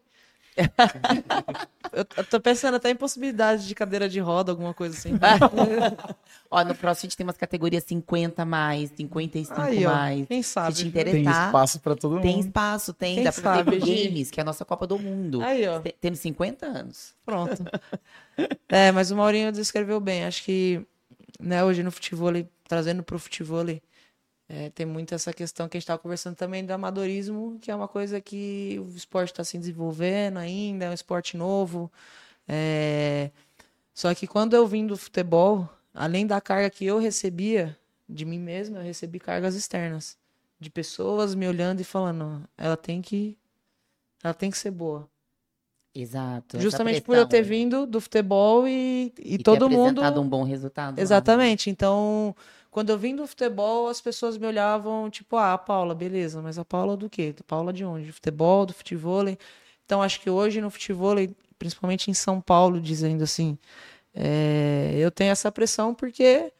[1.93, 5.12] eu, eu tô pensando até em possibilidade de cadeira de roda, alguma coisa assim.
[6.51, 9.90] Ó, no CrossFit tem umas categorias 50 mais, 55 Aí, ó.
[9.93, 10.27] mais.
[10.29, 10.75] Quem Se sabe?
[10.75, 10.88] te viu?
[10.90, 12.23] interessar, Tem espaço pra todo mundo.
[12.23, 13.14] tem espaço, tem.
[13.17, 14.09] Quem dá pra sabe, Gi?
[14.09, 15.43] games, que é a nossa Copa do Mundo.
[15.43, 15.81] Aí, ó.
[15.81, 17.14] Te- Tendo 50 anos.
[17.25, 17.64] Pronto.
[18.69, 20.25] É, mas o Maurinho descreveu bem.
[20.25, 20.81] Acho que
[21.40, 22.31] né, hoje no futebol,
[22.69, 23.64] trazendo pro futebol,
[24.48, 27.74] é, tem muito essa questão que a gente estava conversando também do amadorismo, que é
[27.74, 31.90] uma coisa que o esporte está se desenvolvendo ainda, é um esporte novo.
[32.46, 33.30] É,
[33.94, 37.76] Só que quando eu vim do futebol, além da carga que eu recebia
[38.09, 40.16] de mim mesmo, eu recebi cargas externas.
[40.61, 43.37] De pessoas me olhando e falando, ela tem que.
[44.22, 45.09] Ela tem que ser boa.
[45.94, 46.59] Exato.
[46.61, 47.48] Justamente por eu ter pressão.
[47.50, 50.02] vindo do futebol e, e, E ter todo mundo.
[50.20, 50.96] um bom resultado.
[50.96, 51.02] lá.
[51.02, 51.70] Exatamente.
[51.70, 52.35] Então,
[52.75, 56.59] quando eu vim do futebol, as pessoas me olhavam, tipo, ah, a Paula, beleza, mas
[56.59, 57.33] a Paula do quê?
[57.39, 58.09] A Paula de onde?
[58.09, 59.25] Do futebol, do futebol.
[59.87, 61.15] Então, acho que hoje no futebol,
[61.57, 63.57] principalmente em São Paulo, dizendo assim,
[64.13, 66.53] é, eu tenho essa pressão porque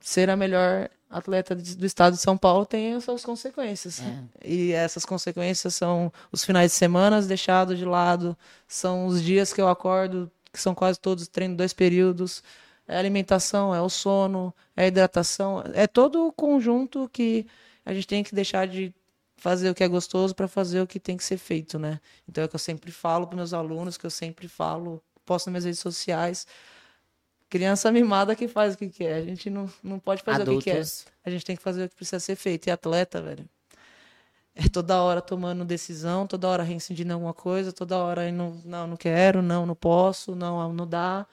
[0.00, 4.00] ser a melhor atleta do estado de São Paulo tem as suas consequências.
[4.00, 4.24] É.
[4.44, 9.60] E essas consequências são os finais de semana deixados de lado, são os dias que
[9.60, 12.42] eu acordo, que são quase todos treino dois períodos,
[12.86, 17.46] é a alimentação, é o sono, é a hidratação, é todo o conjunto que
[17.84, 18.94] a gente tem que deixar de
[19.36, 22.00] fazer o que é gostoso para fazer o que tem que ser feito, né?
[22.28, 25.46] Então é o que eu sempre falo para meus alunos, que eu sempre falo, posto
[25.46, 26.46] nas minhas redes sociais.
[27.48, 29.16] Criança mimada que faz o que quer.
[29.16, 30.70] A gente não, não pode fazer o que quer.
[30.72, 31.06] Adultos.
[31.24, 32.66] A gente tem que fazer o que precisa ser feito.
[32.66, 33.48] E atleta, velho,
[34.54, 38.96] é toda hora tomando decisão, toda hora reincidindo alguma coisa, toda hora não, não, não
[38.96, 41.26] quero, não, não posso, não, não dá.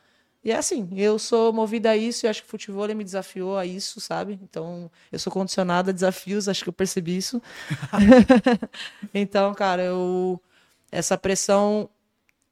[0.44, 3.58] E é assim, eu sou movida a isso e acho que o futebol me desafiou
[3.58, 4.40] a isso, sabe?
[4.42, 7.42] Então, eu sou condicionada a desafios, acho que eu percebi isso.
[9.14, 10.42] então, cara, eu
[10.92, 11.90] essa pressão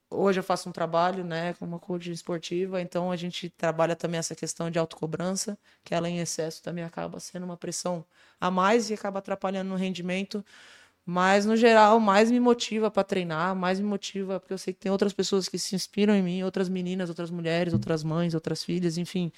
[0.10, 4.36] hoje eu faço um trabalho, né, como coach esportiva, então a gente trabalha também essa
[4.36, 8.04] questão de autocobrança, que ela em excesso também acaba sendo uma pressão
[8.39, 10.43] a mais e acaba atrapalhando no rendimento.
[11.11, 14.79] Mas, no geral, mais me motiva para treinar, mais me motiva, porque eu sei que
[14.79, 18.63] tem outras pessoas que se inspiram em mim, outras meninas, outras mulheres, outras mães, outras
[18.63, 19.31] filhas, enfim,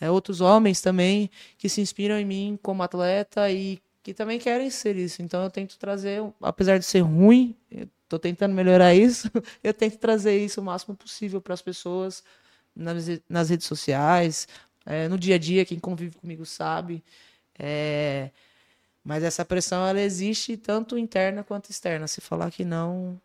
[0.00, 4.70] é, outros homens também que se inspiram em mim como atleta e que também querem
[4.70, 5.20] ser isso.
[5.20, 7.54] Então, eu tento trazer, apesar de ser ruim,
[8.08, 9.30] tô tentando melhorar isso,
[9.62, 12.24] eu tento trazer isso o máximo possível para as pessoas
[12.74, 14.48] nas, nas redes sociais,
[14.86, 17.04] é, no dia a dia, quem convive comigo sabe.
[17.58, 18.30] É,
[19.04, 22.06] mas essa pressão, ela existe tanto interna quanto externa.
[22.06, 23.20] Se falar que não.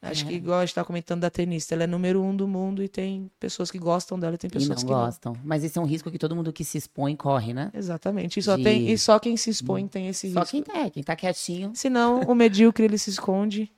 [0.00, 2.84] Acho que, igual a gente tá comentando da tenista, ela é número um do mundo
[2.84, 5.00] e tem pessoas que gostam dela e tem E pessoas não que não.
[5.04, 5.36] gostam.
[5.42, 7.68] Mas esse é um risco que todo mundo que se expõe corre, né?
[7.74, 8.38] Exatamente.
[8.38, 10.50] E só, De- tem, e só quem se expõe tem esse Só risco.
[10.52, 11.72] quem tá, quem tá quietinho.
[11.74, 13.72] Senão, o medíocre ele se esconde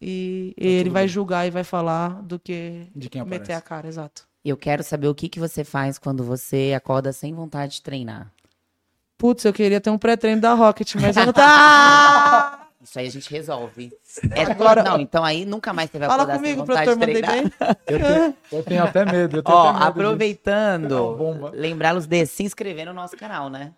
[0.00, 3.52] e ele vai julgar e vai falar do que De quem meter aparece.
[3.52, 4.28] a cara, exato.
[4.44, 8.32] Eu quero saber o que, que você faz quando você acorda sem vontade de treinar.
[9.18, 12.66] Putz, eu queria ter um pré-treino da Rocket, mas eu não tá.
[12.80, 13.92] Isso aí a gente resolve.
[14.30, 17.52] É Agora- Não, então aí nunca mais você vai Fala comigo, produtor, de mandei bem.
[17.86, 19.36] Eu tenho, eu tenho até medo.
[19.38, 23.72] Eu tenho Ó, até medo aproveitando, lembrá-los de se inscrever no nosso canal, né?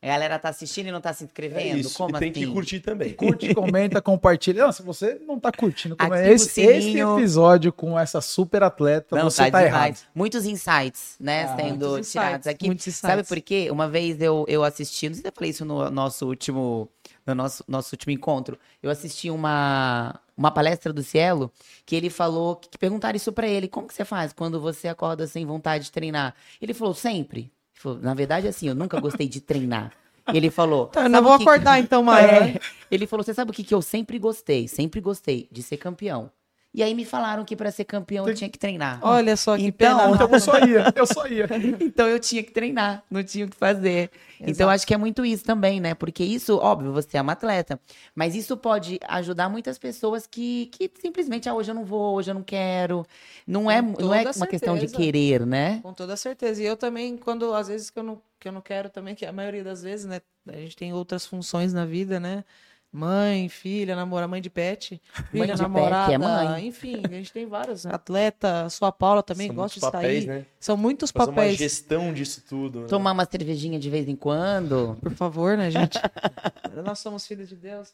[0.00, 1.78] A galera tá assistindo e não tá se É inscrevendo?
[1.78, 1.96] isso.
[1.96, 2.40] Como e tem assim?
[2.40, 3.14] que curtir também.
[3.14, 4.64] Curte, comenta, compartilha.
[4.64, 9.16] Não, se você não tá curtindo como é esse, esse episódio com essa super atleta,
[9.16, 9.66] Não, você tá, demais.
[9.66, 9.98] errado.
[10.14, 12.66] Muitos insights, né, Ah, sendo tirados aqui.
[12.66, 13.68] muitos Sabe por quê?
[13.72, 16.88] Uma vez eu, eu assisti, não sei se eu falei isso no nosso último,
[17.26, 21.50] no nosso, nosso último encontro, eu assisti uma, uma palestra do Cielo,
[21.84, 24.86] que ele falou, que, que perguntaram isso pra ele, como que você faz quando você
[24.86, 26.34] acorda sem vontade de treinar?
[26.62, 27.50] Ele falou, sempre.
[27.78, 29.92] Ele falou, Na verdade, assim, eu nunca gostei de treinar.
[30.34, 30.86] Ele falou...
[30.88, 32.26] Tá, eu "Sabe não vou que- acordar então mais.
[32.30, 32.40] É.
[32.40, 32.54] né?
[32.90, 34.68] Ele falou: Você sabe o que, que eu sempre gostei?
[34.68, 36.30] Sempre gostei de ser campeão.
[36.74, 39.00] E aí me falaram que pra ser campeão eu tinha que treinar.
[39.02, 40.14] Olha só que Então, pena.
[40.14, 41.48] Então eu só ia, eu só ia.
[41.80, 44.10] Então eu tinha que treinar, não tinha o que fazer.
[44.40, 45.94] Então acho que é muito isso também, né?
[45.94, 47.80] Porque isso, óbvio, você é uma atleta,
[48.14, 52.30] mas isso pode ajudar muitas pessoas que, que simplesmente, ah, hoje eu não vou, hoje
[52.30, 53.04] eu não quero.
[53.46, 54.96] Não é, não é uma questão de certeza.
[54.96, 55.80] querer, né?
[55.82, 56.62] Com toda certeza.
[56.62, 59.26] E eu também, quando às vezes que eu não, que eu não quero também, que
[59.26, 60.20] a maioria das vezes, né?
[60.46, 62.44] A gente tem outras funções na vida, né?
[62.90, 65.00] Mãe, filha, namora, mãe de pet,
[65.32, 66.66] Mãe filha, de pet, namorada, que é mãe.
[66.66, 67.84] enfim, a gente tem vários.
[67.84, 67.90] né?
[67.94, 70.26] Atleta, sua Paula também São gosta de muitos estar papéis, aí.
[70.38, 70.46] né?
[70.58, 71.58] São muitos Fazer uma papéis.
[71.58, 72.80] gestão disso tudo.
[72.80, 72.86] né?
[72.86, 74.96] Tomar uma cervejinha de vez em quando.
[75.02, 75.98] Por favor, né, gente?
[76.82, 77.92] Nós somos filhos de Deus.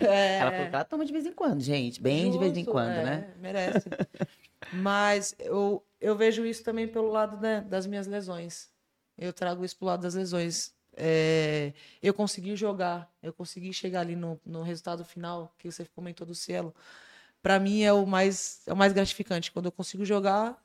[0.00, 2.00] É, Ela falou que ela toma de vez em quando, gente.
[2.02, 3.26] Bem de vez em Justo, quando, é, né?
[3.40, 3.88] Merece.
[4.72, 8.68] Mas eu, eu vejo isso também pelo lado né, das minhas lesões.
[9.18, 10.72] Eu trago isso pro lado das lesões.
[10.96, 11.72] É,
[12.02, 16.34] eu consegui jogar, eu consegui chegar ali no, no resultado final, que você comentou do
[16.34, 16.74] Cielo.
[17.42, 20.62] Para mim é o mais é o mais gratificante quando eu consigo jogar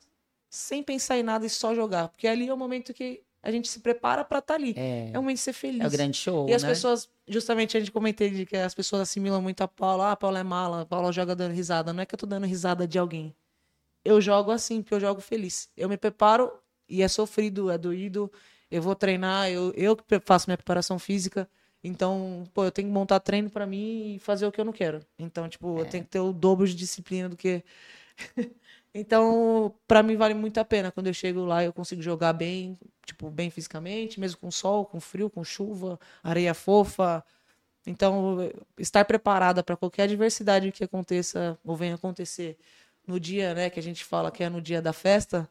[0.50, 3.68] sem pensar em nada e só jogar, porque ali é o momento que a gente
[3.68, 4.74] se prepara para estar ali.
[4.78, 5.82] É, É o momento de ser feliz.
[5.82, 6.70] é o grande show, E as né?
[6.70, 10.08] pessoas, justamente a gente comentei de que as pessoas assimilam muito a Paula.
[10.08, 11.94] Ah, a Paula é mala, a Paula joga dando risada.
[11.94, 13.34] Não é que eu tô dando risada de alguém.
[14.04, 15.70] Eu jogo assim, porque eu jogo feliz.
[15.78, 16.52] Eu me preparo
[16.90, 18.32] e é sofrido, é doído.
[18.70, 21.50] Eu vou treinar, eu, eu que faço minha preparação física.
[21.84, 24.74] Então, pô, eu tenho que montar treino pra mim e fazer o que eu não
[24.74, 25.00] quero.
[25.18, 27.64] Então, tipo, eu tenho que ter o dobro de disciplina do que.
[28.94, 30.92] então, pra mim vale muito a pena.
[30.92, 35.00] Quando eu chego lá, eu consigo jogar bem, tipo, bem fisicamente, mesmo com sol, com
[35.00, 37.24] frio, com chuva, areia fofa.
[37.86, 38.38] Então,
[38.78, 42.58] estar preparada para qualquer adversidade que aconteça ou venha acontecer
[43.08, 45.50] no dia, né, que a gente fala que é no dia da festa,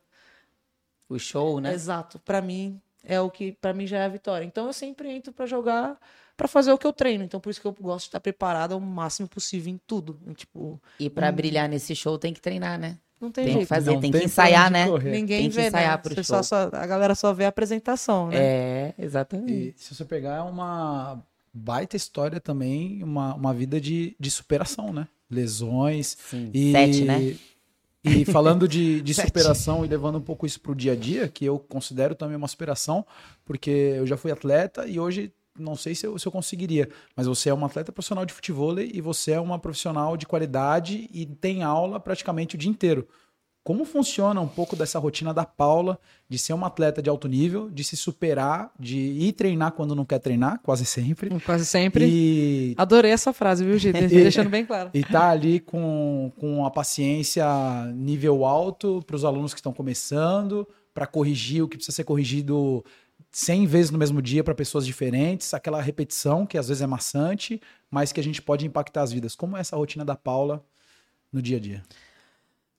[1.09, 1.73] O show, né?
[1.73, 2.19] Exato.
[2.19, 4.45] Pra mim é o que para mim já é a vitória.
[4.45, 5.99] Então eu sempre entro pra jogar,
[6.37, 7.25] pra fazer o que eu treino.
[7.25, 10.19] Então por isso que eu gosto de estar preparada o máximo possível em tudo.
[10.27, 12.99] Em, Tipo, E pra brilhar nesse show tem que treinar, né?
[13.19, 13.69] Não tem, Tem que jeito.
[13.69, 14.87] fazer, Não tem que pra ensaiar, né?
[14.87, 15.11] correr.
[15.13, 16.03] Ninguém Tem que vê, ensaiar né?
[16.03, 16.43] pro Você show.
[16.43, 18.37] só- só- a galera só vê a apresentação, né?
[18.37, 19.75] É, exatamente.
[19.79, 21.23] E se você pegar é uma
[21.55, 25.09] baita história também, uma, uma vida de, de superação, né?
[25.31, 26.17] Lesões.
[26.29, 27.35] Sim, E, sete, né?
[28.07, 31.45] E falando de, de superação e levando um pouco isso pro dia a dia, que
[31.45, 33.05] eu considero também uma superação,
[33.45, 37.27] porque eu já fui atleta e hoje não sei se eu, se eu conseguiria, mas
[37.27, 41.25] você é uma atleta profissional de futebol e você é uma profissional de qualidade e
[41.25, 43.09] tem aula praticamente o dia inteiro.
[43.67, 45.99] Como funciona um pouco dessa rotina da Paula
[46.29, 50.05] de ser uma atleta de alto nível, de se superar, de ir treinar quando não
[50.05, 52.07] quer treinar, quase sempre, Quase sempre.
[52.07, 53.99] e Adorei essa frase, viu, Gito?
[54.07, 54.91] Deixando bem claro.
[54.95, 57.45] e tá ali com, com a paciência
[57.93, 60.65] nível alto para os alunos que estão começando,
[60.95, 62.85] para corrigir o que precisa ser corrigido
[63.33, 67.61] 100 vezes no mesmo dia para pessoas diferentes, aquela repetição que às vezes é maçante,
[67.91, 69.35] mas que a gente pode impactar as vidas.
[69.35, 70.65] Como é essa rotina da Paula
[71.33, 71.83] no dia a dia?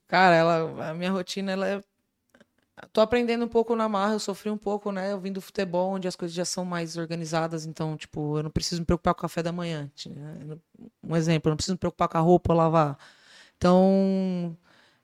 [0.08, 1.84] Cara, ela, a minha rotina, ela é.
[2.94, 5.12] Tô aprendendo um pouco na marra, eu sofri um pouco, né?
[5.12, 8.52] Eu vim do futebol, onde as coisas já são mais organizadas, então, tipo, eu não
[8.52, 9.92] preciso me preocupar com o café da manhã.
[10.08, 10.58] né?
[11.04, 12.98] Um exemplo, eu não preciso me preocupar com a roupa, lavar.
[13.58, 14.56] Então,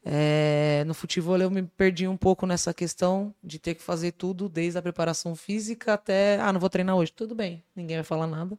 [0.06, 4.50] é, no futebol eu me perdi um pouco nessa questão de ter que fazer tudo,
[4.50, 7.12] desde a preparação física até, ah, não vou treinar hoje.
[7.14, 8.58] Tudo bem, ninguém vai falar nada.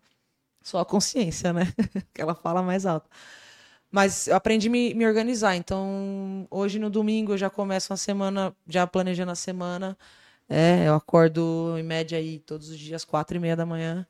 [0.62, 1.64] Só a consciência, né?
[2.14, 3.08] que ela fala mais alto.
[3.94, 5.54] Mas eu aprendi a me, me organizar.
[5.54, 9.96] Então, hoje no domingo eu já começo a semana, já planejando a semana.
[10.48, 14.04] É, eu acordo em média aí todos os dias, quatro e meia da manhã.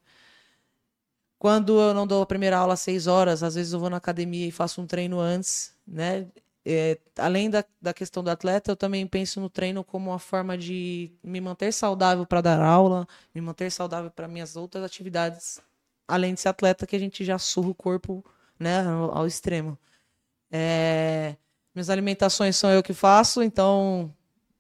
[1.39, 3.99] Quando eu não dou a primeira aula às seis horas, às vezes eu vou na
[3.99, 6.27] academia e faço um treino antes, né?
[6.65, 10.57] É, além da, da questão do atleta, eu também penso no treino como uma forma
[10.57, 15.61] de me manter saudável para dar aula, me manter saudável para minhas outras atividades,
[16.09, 18.25] além de ser atleta, que a gente já surra o corpo
[18.59, 19.79] né, ao, extremo.
[20.51, 21.37] É,
[21.75, 24.13] minhas alimentações são eu que faço, então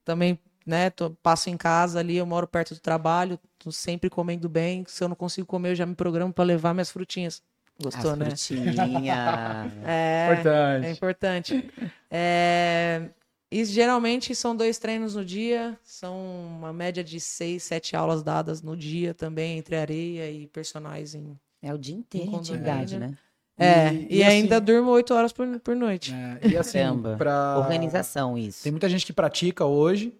[0.04, 4.48] também né, tô- passo em casa ali, eu moro perto do trabalho, tô sempre comendo
[4.48, 4.84] bem.
[4.88, 7.42] Se eu não consigo comer, eu já me programo para levar minhas frutinhas.
[7.82, 8.24] Gostou, As né?
[8.26, 9.72] frutinhas.
[9.86, 10.86] É, Importante.
[10.86, 11.70] é importante.
[12.10, 13.10] É,
[13.50, 16.16] e geralmente são dois treinos no dia, são
[16.46, 21.38] uma média de seis, sete aulas dadas no dia também, entre areia e personagens em.
[21.62, 23.18] É o dia inteiro em condomínio, atividade, né?
[23.56, 26.12] É, E- e, e assim- ainda durmo oito horas por, por noite.
[26.12, 26.78] É, e assim,
[27.16, 27.58] pra...
[27.58, 28.62] Organização, isso.
[28.62, 30.12] Tem muita gente que pratica hoje,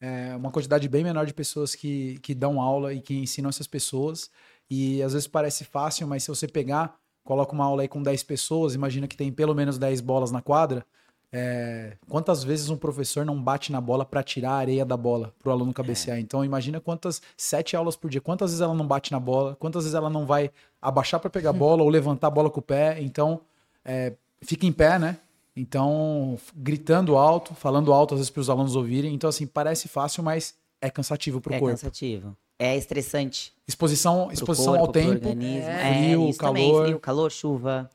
[0.00, 3.66] é, uma quantidade bem menor de pessoas que, que dão aula e que ensinam essas
[3.66, 4.30] pessoas.
[4.70, 8.22] E às vezes parece fácil, mas se você pegar, coloca uma aula aí com 10
[8.22, 10.84] pessoas, imagina que tem pelo menos 10 bolas na quadra.
[11.32, 15.32] É, quantas vezes um professor não bate na bola para tirar a areia da bola
[15.42, 16.18] para o aluno cabecear?
[16.18, 19.84] Então imagina quantas sete aulas por dia, quantas vezes ela não bate na bola, quantas
[19.84, 22.62] vezes ela não vai abaixar para pegar a bola ou levantar a bola com o
[22.62, 23.00] pé.
[23.00, 23.40] Então
[23.84, 24.12] é,
[24.42, 25.16] fica em pé, né?
[25.56, 29.14] Então, gritando alto, falando alto às vezes para os alunos ouvirem.
[29.14, 31.74] Então, assim, parece fácil, mas é cansativo para o É corpo.
[31.74, 32.36] cansativo.
[32.58, 33.52] É estressante.
[33.66, 35.28] Exposição, pro exposição corpo, ao pro tempo.
[35.28, 35.68] organismo.
[35.68, 36.84] É, frio, também, calor.
[36.84, 37.90] frio, calor, chuva.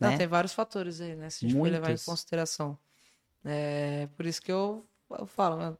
[0.00, 0.16] Não, né?
[0.16, 1.28] tem vários fatores aí, né?
[1.28, 2.78] Se a gente for levar em consideração.
[3.44, 5.76] É, por isso que eu, eu falo, né?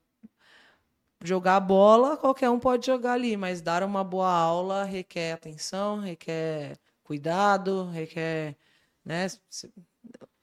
[1.23, 6.01] jogar a bola, qualquer um pode jogar ali, mas dar uma boa aula requer atenção,
[6.01, 8.57] requer cuidado, requer,
[9.05, 9.27] né?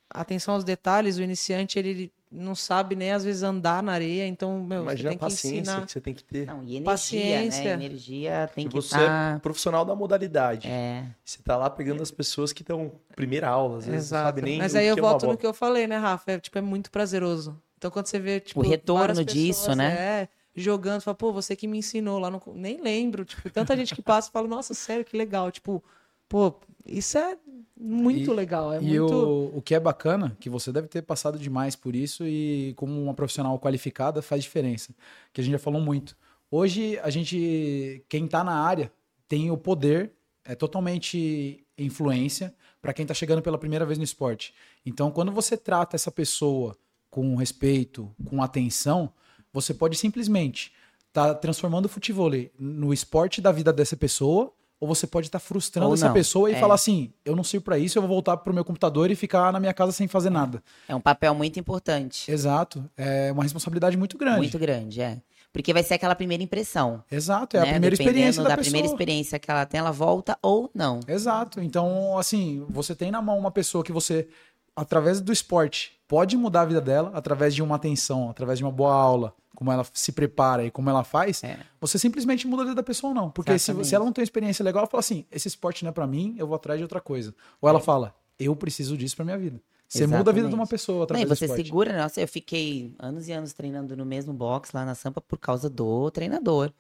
[0.10, 4.60] Atenção aos detalhes, o iniciante ele não sabe nem às vezes andar na areia, então,
[4.62, 5.86] meu, você Imagina tem a que paciência ensinar.
[5.86, 6.46] que você tem que ter.
[6.46, 7.78] Não, e energia, Paciência.
[7.78, 7.86] né?
[7.86, 9.36] Energia tem E que você estar...
[9.38, 10.68] é profissional da modalidade.
[10.68, 14.26] É, Você tá lá pegando as pessoas que estão primeira aula, às vezes não Exato.
[14.28, 16.32] sabe nem Mas o aí eu que é volto no que eu falei, né, Rafa?
[16.34, 17.58] É, tipo, é muito prazeroso.
[17.78, 19.94] Então, quando você vê, tipo, retorno várias disso, pessoas, né?
[20.24, 22.42] É, jogando, fala, pô, você que me ensinou lá no...
[22.56, 25.52] Nem lembro, tipo, tanta gente que passa e fala, nossa, sério, que legal.
[25.52, 25.84] Tipo,
[26.28, 26.56] pô,
[26.88, 27.38] isso é
[27.80, 29.14] muito E- legal, é E muito...
[29.14, 33.02] o, o que é bacana, que você deve ter passado demais por isso e como
[33.02, 34.94] uma profissional qualificada faz diferença,
[35.32, 36.16] que a gente já falou muito.
[36.50, 38.92] Hoje, a gente, quem tá na área,
[39.28, 40.14] tem o poder,
[40.46, 44.54] é totalmente influência para quem tá chegando pela primeira vez no esporte.
[44.86, 46.76] Então, quando você trata essa pessoa
[47.10, 49.12] com respeito, com atenção,
[49.52, 50.72] você pode simplesmente
[51.08, 55.88] estar transformando o futebol no esporte da vida dessa pessoa, ou você pode estar frustrando
[55.88, 56.60] Ou essa não, pessoa e é.
[56.60, 59.52] falar assim: eu não sirvo para isso, eu vou voltar pro meu computador e ficar
[59.52, 60.62] na minha casa sem fazer nada.
[60.88, 62.30] é um papel muito importante.
[62.32, 62.84] Exato.
[62.96, 64.40] É uma responsabilidade muito grande.
[64.40, 65.20] Muito grande, é.
[65.52, 67.04] Porque vai ser aquela primeira impressão.
[67.12, 67.72] Exato, é a né?
[67.72, 68.72] primeira Dependendo experiência da, da pessoa.
[68.72, 71.00] primeira experiência que ela tem, ela volta ou não.
[71.08, 71.62] Exato.
[71.62, 74.28] Então, assim, você tem na mão uma pessoa que você,
[74.76, 78.72] através do esporte, pode mudar a vida dela, através de uma atenção, através de uma
[78.72, 81.58] boa aula, como ela se prepara e como ela faz, É.
[81.82, 83.30] você simplesmente muda a vida da pessoa, não.
[83.32, 83.88] Porque se, Exatamente.
[83.88, 86.06] se ela não tem uma experiência legal, ela fala assim: esse esporte não é pra
[86.08, 87.34] mim, eu vou atrás de outra coisa.
[87.62, 89.60] Ou ela fala: eu preciso disso pra minha vida.
[89.90, 90.70] Você muda a vida de uma Exatamente.
[90.70, 91.64] pessoa através e do você esporte.
[91.66, 95.38] segura, nossa, eu fiquei anos e anos treinando no mesmo box lá na Sampa por
[95.40, 96.72] causa do treinador.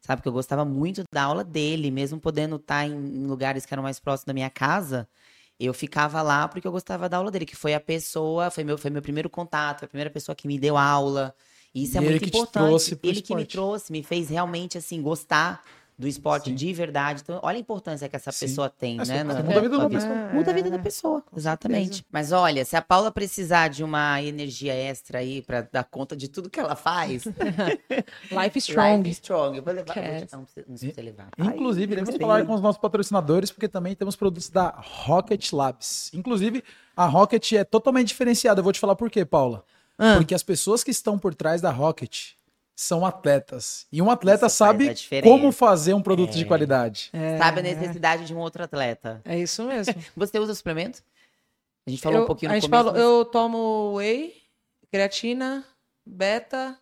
[0.00, 3.82] Sabe, que eu gostava muito da aula dele, mesmo podendo estar em lugares que eram
[3.84, 5.08] mais próximos da minha casa,
[5.58, 8.76] eu ficava lá porque eu gostava da aula dele, que foi a pessoa, foi meu,
[8.78, 11.34] foi meu primeiro contato, foi a primeira pessoa que me deu aula.
[11.74, 12.98] E isso é E ele muito importante.
[13.02, 13.46] ele que me esporte.
[13.46, 15.64] trouxe, me fez realmente assim gostar
[15.98, 16.54] do esporte Sim.
[16.56, 17.20] de verdade.
[17.22, 18.46] Então, olha a importância que essa Sim.
[18.46, 19.24] pessoa tem, É, né?
[19.24, 20.14] muda a vida de uma na pessoa.
[20.32, 22.04] Muda a vida da É, pessoa, exatamente.
[22.10, 26.28] Mas olha, se a Paula precisar de uma energia extra aí pra dar conta de
[26.28, 27.24] tudo que ela faz,
[28.30, 28.98] Life Strong.
[29.08, 29.56] Life Strong.
[29.58, 29.94] Eu vou levar.
[29.94, 31.28] Vou te- Não, precisa levar.
[31.38, 34.70] Inclusive, iremos falar com os nossos patrocinadores, porque também temos produtos da
[35.04, 36.10] Rocket Labs.
[36.14, 36.64] Inclusive,
[36.96, 38.60] a Rocket é totalmente diferenciada.
[38.60, 39.64] Eu vou te falar por quê, Paula.
[39.98, 40.14] Ah.
[40.16, 42.30] Porque as pessoas que estão por trás da Rocket
[42.82, 43.86] são atletas.
[43.92, 47.10] E um atleta Isso sabe a como fazer um produto de qualidade.
[47.12, 49.20] É, Sabe a necessidade de um outro atleta.
[49.24, 49.94] É isso mesmo.
[50.16, 51.02] Você usa suplemento?
[51.86, 52.84] A gente falou Eu- um pouquinho a no gente começo.
[52.92, 54.34] falou, eu tomo whey,
[54.90, 55.64] creatina,
[56.06, 56.78] beta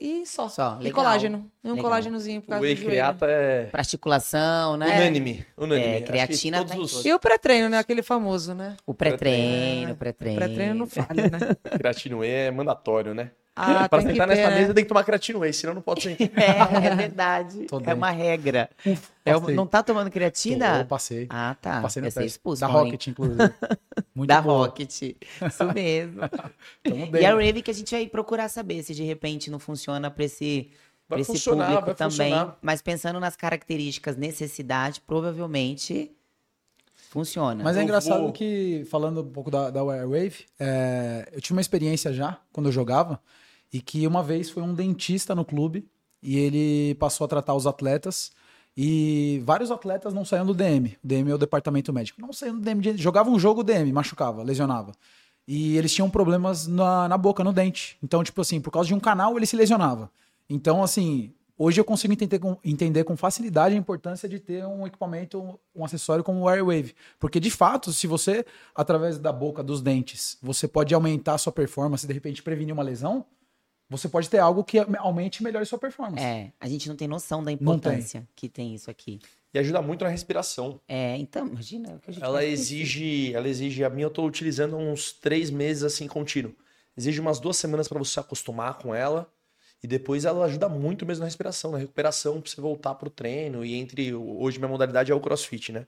[0.00, 0.48] e só.
[0.48, 1.04] Só, e legal.
[1.04, 1.50] colágeno.
[1.62, 1.84] E um Legal.
[1.84, 4.86] colágenozinho por O causa whey do creata é Pra articulação, né?
[4.96, 5.46] unânime.
[5.56, 5.86] unânime.
[5.94, 7.04] É, creatina todos tá os.
[7.04, 7.78] E o pré-treino, né?
[7.78, 8.76] Aquele famoso, né?
[8.84, 10.38] O pré-treino, o pré-treino.
[10.38, 11.38] Pré-treino não falha, né?
[11.78, 13.30] creatino whey é mandatório, né?
[13.54, 14.58] Ah, Pra tem que sentar nessa né?
[14.60, 16.28] mesa tem que tomar creatino whey, senão não pode sentar.
[16.82, 17.64] É, é verdade.
[17.66, 18.70] Tô é uma regra.
[19.26, 20.86] É, não tá tomando Tô, creatina?
[20.86, 21.26] passei.
[21.28, 21.82] Ah, tá.
[21.82, 22.36] Passei no ser teste.
[22.38, 22.92] expulso, da Paulinho.
[22.92, 23.52] Rocket, inclusive.
[24.14, 24.66] Muito Da boa.
[24.66, 25.02] Rocket.
[25.02, 26.20] Isso mesmo.
[26.82, 27.34] Tamo e a.
[27.34, 30.70] Rave que a gente vai procurar saber se de repente não funciona para esse,
[31.06, 32.10] pra Vai esse funcionar, público vai também.
[32.32, 32.58] funcionar.
[32.62, 36.10] Mas pensando nas características, necessidade, provavelmente
[37.10, 37.62] funciona.
[37.62, 41.60] Mas é engraçado vou- que, falando um pouco da, da Wirewave, é, eu tive uma
[41.60, 43.20] experiência já, quando eu jogava,
[43.72, 45.88] e que uma vez foi um dentista no clube,
[46.22, 48.32] e ele passou a tratar os atletas,
[48.76, 50.96] e vários atletas não saíam do DM.
[51.02, 52.20] O DM é o departamento médico.
[52.20, 52.96] Não saíam do DM.
[52.96, 54.92] Jogava um jogo, o DM, machucava, lesionava.
[55.46, 57.98] E eles tinham problemas na, na boca, no dente.
[58.02, 60.10] Então, tipo assim, por causa de um canal, ele se lesionava.
[60.48, 64.86] Então, assim, hoje eu consigo entender com, entender com facilidade a importância de ter um
[64.86, 66.94] equipamento, um acessório como o Airwave.
[67.18, 71.52] Porque, de fato, se você, através da boca, dos dentes, você pode aumentar a sua
[71.52, 73.26] performance, de repente prevenir uma lesão,
[73.92, 76.22] você pode ter algo que aumente e melhore sua performance.
[76.24, 77.64] É, a gente não tem noção da Não tem.
[77.64, 79.20] importância que tem isso aqui.
[79.54, 80.80] E ajuda muito na respiração.
[80.88, 81.94] É, então, imagina.
[81.94, 85.50] o que a gente Ela exige, ela exige, a minha eu tô utilizando uns três
[85.50, 86.54] meses assim contínuo.
[86.96, 89.30] Exige umas duas semanas para você se acostumar com ela.
[89.82, 93.64] E depois ela ajuda muito mesmo na respiração, na recuperação, pra você voltar pro treino.
[93.64, 94.14] E entre.
[94.14, 95.86] Hoje minha modalidade é o crossfit, né?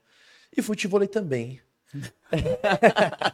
[0.56, 1.60] E futebol também.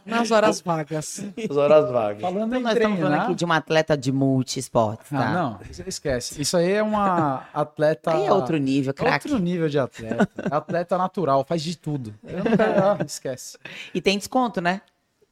[0.05, 1.25] Nas horas vagas.
[1.49, 2.21] As horas vagas.
[2.21, 3.25] Falando Então, em nós estamos falando treinar...
[3.27, 5.29] aqui de uma atleta de multi-esportes, tá?
[5.29, 6.41] Ah, não, isso- esquece.
[6.41, 8.13] Isso aí é uma atleta...
[8.13, 9.27] Aí é outro nível, craque.
[9.27, 10.29] Outro nível de atleta.
[10.51, 12.13] Atleta natural, faz de tudo.
[12.23, 12.83] Eu não quero...
[12.83, 13.57] ah, esquece.
[13.93, 14.81] E tem desconto, né?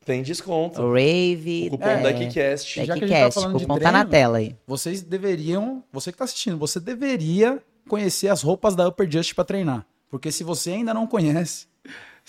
[0.05, 0.81] Tem desconto.
[0.81, 1.67] O Rave.
[1.67, 2.83] O cupom é, da Kicast.
[2.83, 4.55] Já que a gente tá falando o de cupom tá na treino, tela aí.
[4.65, 9.43] Vocês deveriam, você que tá assistindo, você deveria conhecer as roupas da Upper Just pra
[9.43, 9.85] treinar.
[10.09, 11.68] Porque se você ainda não conhece.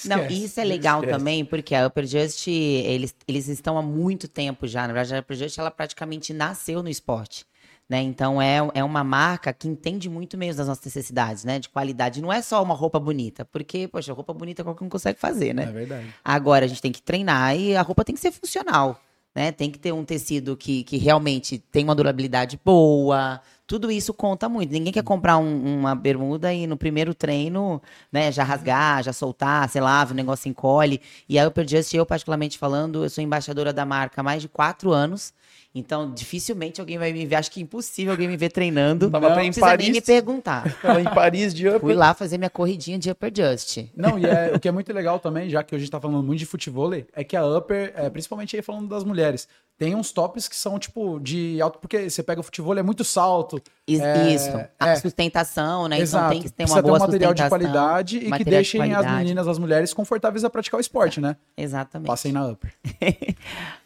[0.08, 1.18] Não, isso é legal Esquece.
[1.18, 4.86] também, porque a Upper Just, eles, eles estão há muito tempo já.
[4.86, 7.44] Na verdade, a Upper Just, ela praticamente nasceu no esporte.
[7.90, 8.00] Né?
[8.02, 11.58] Então, é, é uma marca que entende muito mesmo das nossas necessidades, né?
[11.58, 12.22] De qualidade.
[12.22, 15.64] Não é só uma roupa bonita, porque, poxa, roupa bonita qualquer um consegue fazer, né?
[15.64, 16.14] É verdade.
[16.24, 19.02] Agora a gente tem que treinar e a roupa tem que ser funcional,
[19.34, 19.50] né?
[19.50, 23.40] Tem que ter um tecido que, que realmente tem uma durabilidade boa.
[23.70, 24.72] Tudo isso conta muito.
[24.72, 29.68] Ninguém quer comprar um- uma bermuda e no primeiro treino, né, já rasgar, já soltar,
[29.68, 31.00] sei lá, o negócio encolhe.
[31.28, 34.48] E a Upper Just, eu particularmente falando, eu sou embaixadora da marca há mais de
[34.48, 35.32] quatro anos.
[35.74, 37.36] Então, dificilmente alguém vai me ver.
[37.36, 39.08] Acho que é impossível alguém me ver treinando.
[39.08, 39.88] Tava não em precisa nem Paris.
[39.90, 40.76] me perguntar.
[40.82, 41.96] Ela em Paris de Fui upper.
[41.98, 43.78] lá fazer minha corridinha de Upper Just.
[43.96, 46.00] Não, e é- o que é muito legal também, já que hoje a gente tá
[46.00, 49.46] falando muito de futebol, é que a Upper, é, principalmente aí falando das mulheres,
[49.78, 53.02] tem uns tops que são tipo de alto, porque você pega o futebol, é muito
[53.02, 53.62] salto.
[53.88, 54.50] É, Isso.
[54.78, 54.96] A é.
[54.96, 55.98] sustentação, né?
[55.98, 56.24] Exato.
[56.26, 58.44] Então tem que ter Precisa uma boa ter um material de qualidade e que material
[58.44, 61.34] de deixem as meninas, as mulheres, confortáveis a praticar o esporte, né?
[61.56, 62.08] Exatamente.
[62.08, 62.74] Passem na Upper.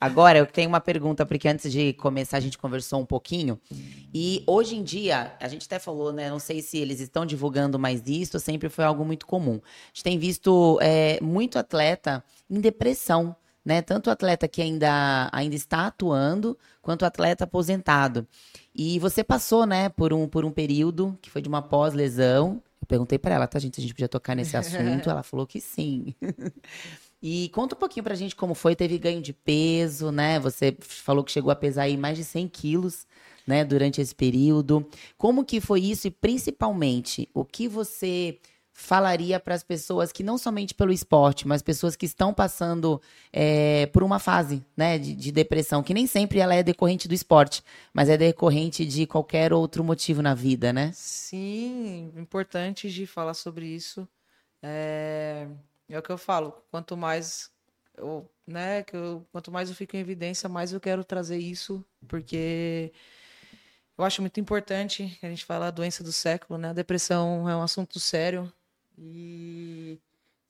[0.00, 3.60] Agora, eu tenho uma pergunta, porque antes de começar a gente conversou um pouquinho.
[4.14, 6.30] E hoje em dia, a gente até falou, né?
[6.30, 9.60] Não sei se eles estão divulgando mais isso, sempre foi algo muito comum.
[9.62, 13.34] A gente tem visto é, muito atleta em depressão,
[13.64, 13.82] né?
[13.82, 18.26] Tanto atleta que ainda, ainda está atuando, quanto atleta aposentado.
[18.74, 22.62] E você passou, né, por um, por um período que foi de uma pós-lesão.
[22.80, 25.10] Eu perguntei pra ela, tá, gente, se a gente podia tocar nesse assunto.
[25.10, 26.14] Ela falou que sim.
[27.28, 30.38] E conta um pouquinho pra gente como foi, teve ganho de peso, né?
[30.38, 33.04] Você falou que chegou a pesar aí mais de 100 quilos,
[33.44, 34.88] né, durante esse período.
[35.18, 38.38] Como que foi isso e, principalmente, o que você
[38.72, 43.02] falaria para as pessoas que não somente pelo esporte, mas pessoas que estão passando
[43.32, 47.14] é, por uma fase né, de, de, depressão, que nem sempre ela é decorrente do
[47.14, 47.60] esporte,
[47.92, 50.92] mas é decorrente de qualquer outro motivo na vida, né?
[50.94, 54.06] Sim, importante de falar sobre isso.
[54.62, 55.48] É,
[55.94, 57.50] é o que eu falo, quanto mais
[57.96, 61.84] eu, né, que eu, quanto mais eu fico em evidência, mais eu quero trazer isso,
[62.08, 62.92] porque
[63.96, 66.70] eu acho muito importante que a gente fala a doença do século, né?
[66.70, 68.52] A depressão é um assunto sério,
[68.98, 70.00] e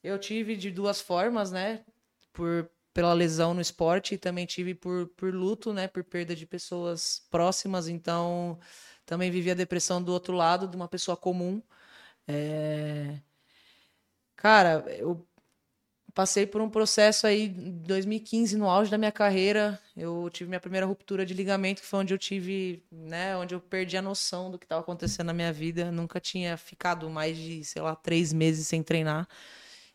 [0.02, 1.84] eu tive de duas formas, né?
[2.32, 5.88] Por, pela lesão no esporte e também tive por, por luto, né?
[5.88, 7.88] Por perda de pessoas próximas.
[7.88, 8.58] Então,
[9.04, 11.62] também vivi a depressão do outro lado, de uma pessoa comum.
[12.28, 13.20] É...
[14.36, 15.26] Cara, eu
[16.14, 19.80] passei por um processo aí em 2015, no auge da minha carreira.
[19.96, 23.60] Eu tive minha primeira ruptura de ligamento, que foi onde eu tive, né, onde eu
[23.60, 25.92] perdi a noção do que estava acontecendo na minha vida.
[25.92, 29.28] Nunca tinha ficado mais de, sei lá, três meses sem treinar.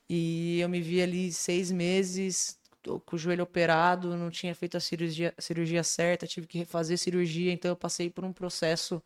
[0.10, 2.60] E eu me vi ali seis meses
[3.06, 7.52] com o joelho operado, não tinha feito a cirurgia, cirurgia certa, tive que refazer cirurgia,
[7.54, 9.04] então eu passei por um processo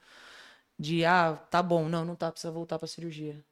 [0.80, 3.44] de, ah, tá bom, não, não tá, precisa voltar para cirurgia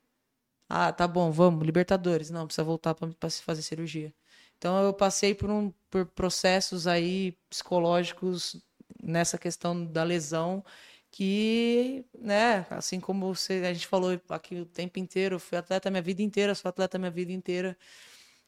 [0.70, 2.30] ah, tá bom, vamos, Libertadores.
[2.30, 4.14] Não, precisa voltar para se fazer cirurgia.
[4.58, 8.56] Então eu passei por, um, por processos aí psicológicos
[9.02, 10.64] nessa questão da lesão
[11.12, 16.02] que, né, assim como você, a gente falou aqui o tempo inteiro, fui atleta minha
[16.02, 17.78] vida inteira, sou atleta minha vida inteira.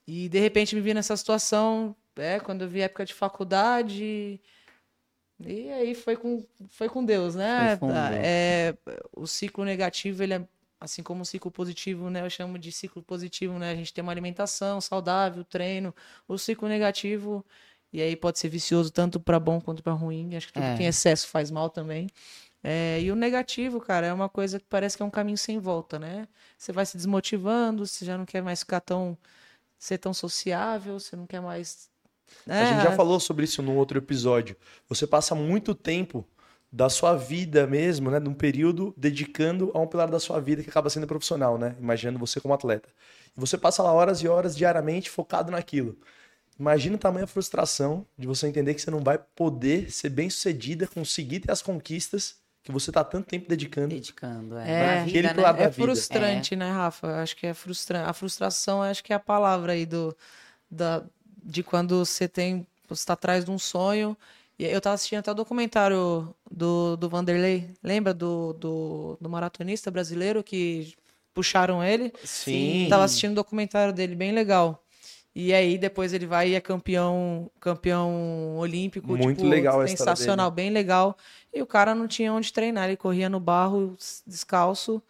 [0.08, 4.42] E de repente me vi nessa situação, é, quando eu vi época de faculdade,
[5.40, 7.78] e aí foi com, foi com Deus, né?
[8.24, 8.74] É,
[9.14, 10.48] o ciclo negativo ele é
[10.86, 14.02] assim como o ciclo positivo, né, eu chamo de ciclo positivo, né, a gente tem
[14.02, 15.94] uma alimentação saudável, treino,
[16.28, 17.46] o ciclo negativo,
[17.92, 20.72] e aí pode ser vicioso tanto para bom quanto para ruim, acho que tudo é.
[20.72, 22.08] que tem excesso faz mal também.
[22.64, 25.60] É, e o negativo, cara, é uma coisa que parece que é um caminho sem
[25.60, 26.28] volta, né?
[26.58, 29.16] Você vai se desmotivando, você já não quer mais ficar tão
[29.78, 31.90] ser tão sociável, você não quer mais
[32.46, 32.62] né?
[32.62, 34.56] A gente já falou sobre isso num outro episódio.
[34.88, 36.28] Você passa muito tempo
[36.76, 38.20] da sua vida mesmo, né?
[38.20, 41.74] Num período dedicando a um pilar da sua vida que acaba sendo profissional, né?
[41.80, 42.90] Imaginando você como atleta.
[43.36, 45.98] E você passa lá horas e horas diariamente focado naquilo.
[46.60, 50.30] Imagina o tamanho da frustração de você entender que você não vai poder ser bem
[50.30, 53.96] sucedida, conseguir ter as conquistas que você tá tanto tempo dedicando.
[53.96, 54.98] Dedicando, é.
[54.98, 55.64] É, vida, né?
[55.64, 56.58] é frustrante, é.
[56.58, 57.22] né, Rafa?
[57.22, 58.10] Acho que é frustrante.
[58.10, 60.14] A frustração, acho que é a palavra aí do,
[60.70, 61.06] da,
[61.42, 64.18] de quando você tem, você está atrás de um sonho
[64.64, 67.70] eu tava assistindo até o documentário do, do Vanderlei.
[67.84, 70.94] Lembra do, do, do maratonista brasileiro que
[71.34, 72.14] puxaram ele?
[72.24, 72.88] Sim.
[72.90, 74.82] Tava assistindo o documentário dele, bem legal.
[75.36, 80.70] E aí depois ele vai e é campeão, campeão olímpico, muito tipo, legal sensacional, bem
[80.70, 81.18] legal.
[81.54, 85.04] E o cara não tinha onde treinar, ele corria no barro descalço,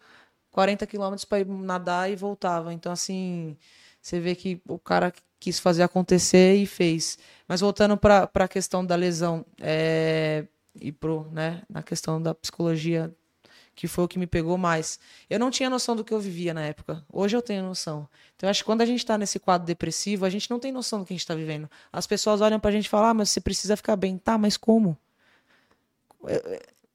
[0.50, 2.74] 40 quilômetros para ir nadar e voltava.
[2.74, 3.56] Então assim,
[4.02, 7.18] você vê que o cara quis fazer acontecer e fez.
[7.46, 10.44] Mas voltando para a questão da lesão é,
[10.80, 13.14] e pro, né, na questão da psicologia,
[13.74, 14.98] que foi o que me pegou mais.
[15.28, 17.04] Eu não tinha noção do que eu vivia na época.
[17.12, 18.08] Hoje eu tenho noção.
[18.34, 21.00] Então, acho que quando a gente está nesse quadro depressivo, a gente não tem noção
[21.00, 21.68] do que a gente está vivendo.
[21.92, 24.16] As pessoas olham para a gente e falam, ah, mas você precisa ficar bem.
[24.16, 24.96] Tá, mas como?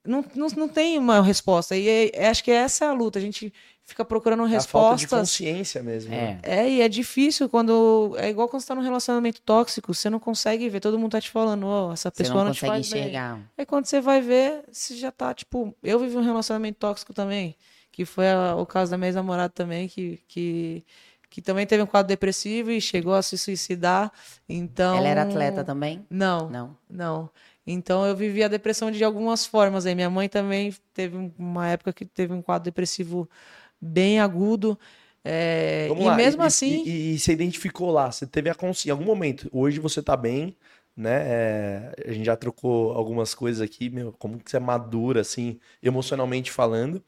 [0.04, 1.78] Não, não, não tem uma resposta.
[1.78, 3.20] E é, acho que essa é a luta.
[3.20, 3.54] A gente
[3.86, 4.73] fica procurando respostas.
[4.73, 6.13] É a falta de consciência mesmo.
[6.13, 6.17] É.
[6.17, 6.39] Né?
[6.43, 8.15] é, e é difícil quando.
[8.17, 11.21] É igual quando você tá num relacionamento tóxico, você não consegue ver, todo mundo tá
[11.21, 13.36] te falando, ó, oh, essa pessoa não, não te faz enxergar.
[13.36, 13.45] bem.
[13.57, 15.75] É quando você vai ver, você já tá, tipo.
[15.84, 17.55] Eu vivi um relacionamento tóxico também,
[17.91, 20.19] que foi a, o caso da minha ex-namorada também, que.
[20.27, 20.86] que
[21.32, 24.11] que também teve um quadro depressivo e chegou a se suicidar.
[24.49, 24.97] Então.
[24.97, 26.05] Ela era atleta também?
[26.09, 26.49] Não.
[26.49, 26.77] Não.
[26.89, 27.29] Não.
[27.65, 29.86] Então eu vivi a depressão de algumas formas.
[29.86, 33.29] Aí minha mãe também teve uma época que teve um quadro depressivo
[33.82, 34.77] bem agudo.
[35.23, 36.15] É, e lá.
[36.15, 36.84] mesmo e, assim.
[36.86, 38.89] E, e, você identificou lá, você teve a consciência.
[38.89, 40.55] Em algum momento, hoje você tá bem,
[40.95, 41.23] né?
[41.25, 45.59] É, a gente já trocou algumas coisas aqui, meu, como que você é madura, assim,
[45.82, 47.03] emocionalmente falando.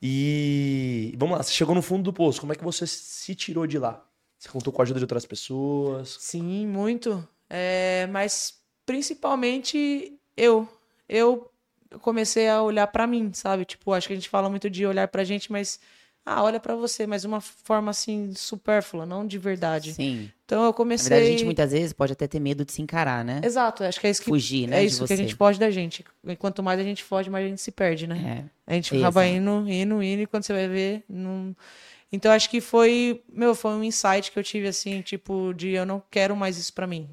[0.00, 3.66] E vamos lá, você chegou no fundo do poço, como é que você se tirou
[3.66, 4.04] de lá?
[4.38, 6.16] Você contou com a ajuda de outras pessoas?
[6.20, 7.26] Sim, muito.
[7.50, 8.54] É, mas
[8.86, 10.68] principalmente eu.
[11.08, 11.50] Eu
[12.00, 13.64] comecei a olhar para mim, sabe?
[13.64, 15.80] Tipo, acho que a gente fala muito de olhar pra gente, mas
[16.30, 19.94] ah, olha para você, mas uma forma assim supérflua, não de verdade.
[19.94, 20.30] Sim.
[20.44, 21.08] Então eu comecei.
[21.08, 23.40] Na verdade, a gente muitas vezes pode até ter medo de se encarar, né?
[23.42, 24.80] Exato, acho que é isso que fugir, né?
[24.80, 26.04] É isso que a gente foge da gente.
[26.26, 28.46] E quanto mais a gente foge, mais a gente se perde, né?
[28.66, 28.72] É.
[28.72, 31.56] A gente acaba indo, indo, indo, e quando você vai ver, não.
[32.12, 35.86] Então acho que foi, meu, foi um insight que eu tive assim, tipo, de eu
[35.86, 37.08] não quero mais isso para mim.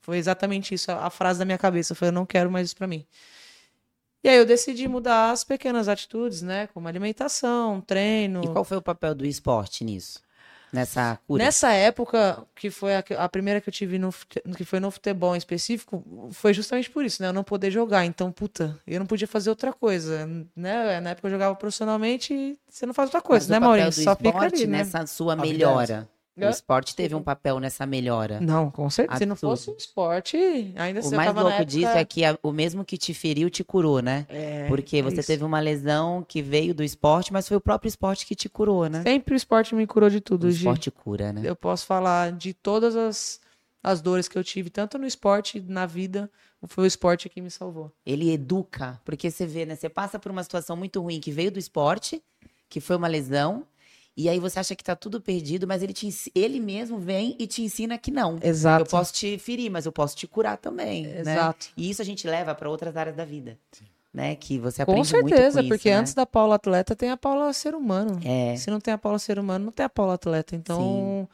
[0.00, 2.76] Foi exatamente isso, a, a frase da minha cabeça, foi eu não quero mais isso
[2.76, 3.06] para mim.
[4.22, 6.66] E aí eu decidi mudar as pequenas atitudes, né?
[6.68, 8.42] Como alimentação, treino.
[8.44, 10.20] E qual foi o papel do esporte nisso?
[10.72, 11.42] Nessa cura?
[11.42, 14.12] Nessa época, que foi a, a primeira que eu tive no,
[14.56, 17.28] que foi no futebol em específico, foi justamente por isso, né?
[17.28, 18.04] Eu não poder jogar.
[18.04, 21.00] Então, puta, eu não podia fazer outra coisa, né?
[21.00, 23.68] Na época eu jogava profissionalmente e você não faz outra coisa, Mas né, o papel
[23.70, 23.94] Maurinho?
[23.94, 24.78] do Só fica esporte ali, né?
[24.78, 26.08] nessa sua melhora.
[26.46, 28.40] O esporte teve um papel nessa melhora.
[28.40, 29.18] Não, com certeza.
[29.18, 30.36] Se não fosse o esporte,
[30.76, 33.64] ainda O mais louco disso época- é que a- o mesmo que te feriu te
[33.64, 34.26] curou, né?
[34.28, 35.26] É, Porque é você isso.
[35.26, 38.88] teve uma lesão que veio do esporte, mas foi o próprio esporte que te curou,
[38.88, 39.02] né?
[39.02, 40.58] Sempre o esporte me curou de tudo, O Gi.
[40.58, 41.42] esporte cura, né?
[41.44, 43.40] Eu posso falar de todas as,
[43.82, 46.30] as dores que eu tive, tanto no esporte, na vida,
[46.66, 47.92] foi o esporte que me salvou.
[48.04, 49.74] Ele educa, porque você vê, né?
[49.76, 52.22] Você passa por uma situação muito ruim que veio do esporte,
[52.68, 53.64] que foi uma lesão,
[54.18, 57.46] e aí você acha que tá tudo perdido, mas ele, te, ele mesmo vem e
[57.46, 58.36] te ensina que não.
[58.42, 58.82] Exato.
[58.82, 61.20] Eu posso te ferir, mas eu posso te curar também, né?
[61.20, 61.68] Exato.
[61.76, 63.56] E isso a gente leva para outras áreas da vida,
[64.12, 64.34] né?
[64.34, 65.96] Que você Com aprende muito certeza, com isso, porque né?
[65.98, 68.18] antes da Paula atleta tem a Paula ser humano.
[68.24, 68.56] É.
[68.56, 70.56] Se não tem a Paula ser humano, não tem a Paula atleta.
[70.56, 71.28] Então,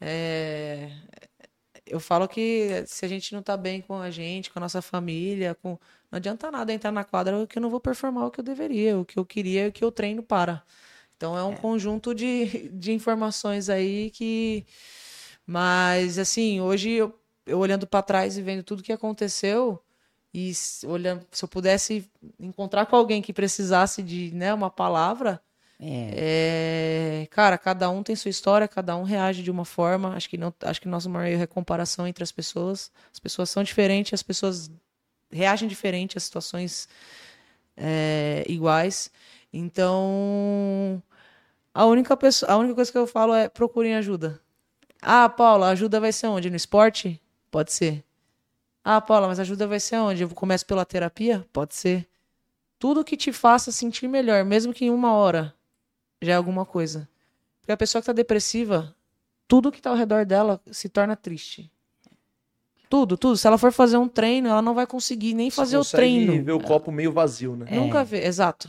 [0.00, 0.92] é,
[1.84, 4.80] eu falo que se a gente não tá bem com a gente, com a nossa
[4.80, 5.70] família, com...
[6.08, 8.96] não adianta nada entrar na quadra que eu não vou performar o que eu deveria,
[8.96, 10.62] o que eu queria e o que eu treino para.
[11.22, 14.66] Então é um conjunto de, de informações aí que.
[15.46, 17.14] Mas, assim, hoje eu,
[17.46, 19.80] eu olhando para trás e vendo tudo que aconteceu,
[20.34, 22.10] e se- olhando, se eu pudesse
[22.40, 25.40] encontrar com alguém que precisasse de né, uma palavra,
[25.80, 27.22] É.
[27.24, 30.16] é, cara, cada um tem sua história, cada um reage de uma forma.
[30.16, 32.90] Acho que não, acho que nosso maior erro é comparação entre as pessoas.
[33.12, 34.72] As pessoas são diferentes, as pessoas
[35.30, 36.88] reagem diferente a situações
[37.76, 39.10] é, iguais.
[39.52, 41.02] Então,
[41.74, 44.40] a única pessoa, a única coisa que eu falo é procurem ajuda.
[45.00, 46.50] Ah, Paula, a ajuda vai ser onde?
[46.50, 47.20] No esporte?
[47.50, 48.04] Pode ser.
[48.84, 50.22] Ah, Paula, mas a ajuda vai ser onde?
[50.22, 51.46] Eu começo pela terapia?
[51.52, 52.08] Pode ser.
[52.78, 55.54] Tudo que te faça sentir melhor, mesmo que em uma hora,
[56.20, 57.08] já é alguma coisa.
[57.60, 58.94] Porque a pessoa que tá depressiva,
[59.46, 61.70] tudo que tá ao redor dela se torna triste.
[62.88, 63.36] Tudo, tudo.
[63.36, 66.44] Se ela for fazer um treino, ela não vai conseguir nem fazer o treino.
[66.44, 67.66] ver o copo meio vazio, né?
[67.70, 68.68] Nunca vê, exato.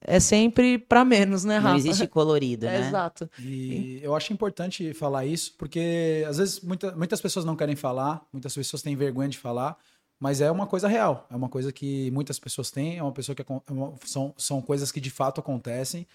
[0.00, 1.68] É sempre pra menos, né, Rafa?
[1.70, 2.88] Não existe colorido, É, né?
[2.88, 3.28] Exato.
[3.40, 8.24] E eu acho importante falar isso, porque às vezes muita- muitas pessoas não querem falar,
[8.32, 9.76] muitas pessoas têm vergonha de falar,
[10.20, 13.34] mas é uma coisa real, é uma coisa que muitas pessoas têm, é uma pessoa
[13.34, 16.06] que é uma- são, são coisas que de fato acontecem.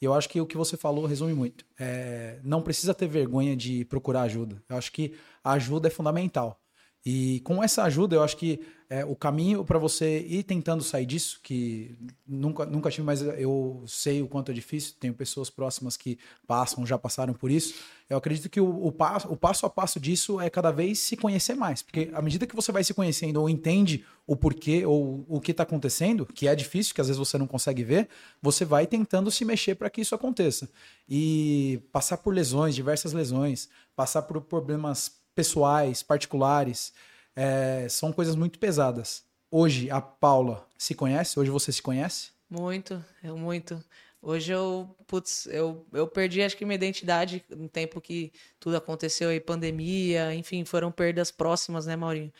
[0.00, 1.64] E eu acho que o que você falou resume muito.
[1.78, 4.60] É, não precisa ter vergonha de procurar ajuda.
[4.68, 5.14] Eu acho que
[5.44, 6.58] a ajuda é fundamental.
[7.04, 8.60] E com essa ajuda, eu acho que
[8.92, 11.96] é, o caminho para você ir tentando sair disso, que
[12.26, 16.84] nunca, nunca tive, mas eu sei o quanto é difícil, tenho pessoas próximas que passam,
[16.84, 17.74] já passaram por isso.
[18.08, 21.16] Eu acredito que o, o, passo, o passo a passo disso é cada vez se
[21.16, 21.80] conhecer mais.
[21.80, 25.52] Porque à medida que você vai se conhecendo ou entende o porquê ou o que
[25.52, 28.10] está acontecendo, que é difícil, que às vezes você não consegue ver,
[28.42, 30.68] você vai tentando se mexer para que isso aconteça.
[31.08, 36.92] E passar por lesões, diversas lesões, passar por problemas pessoais, particulares,
[37.34, 39.24] é, são coisas muito pesadas.
[39.50, 41.38] Hoje a Paula se conhece?
[41.38, 42.30] Hoje você se conhece?
[42.48, 43.82] Muito, eu muito.
[44.20, 49.30] Hoje eu, putz, eu, eu perdi acho que minha identidade no tempo que tudo aconteceu
[49.30, 52.32] aí, pandemia, enfim, foram perdas próximas, né, Maurinho?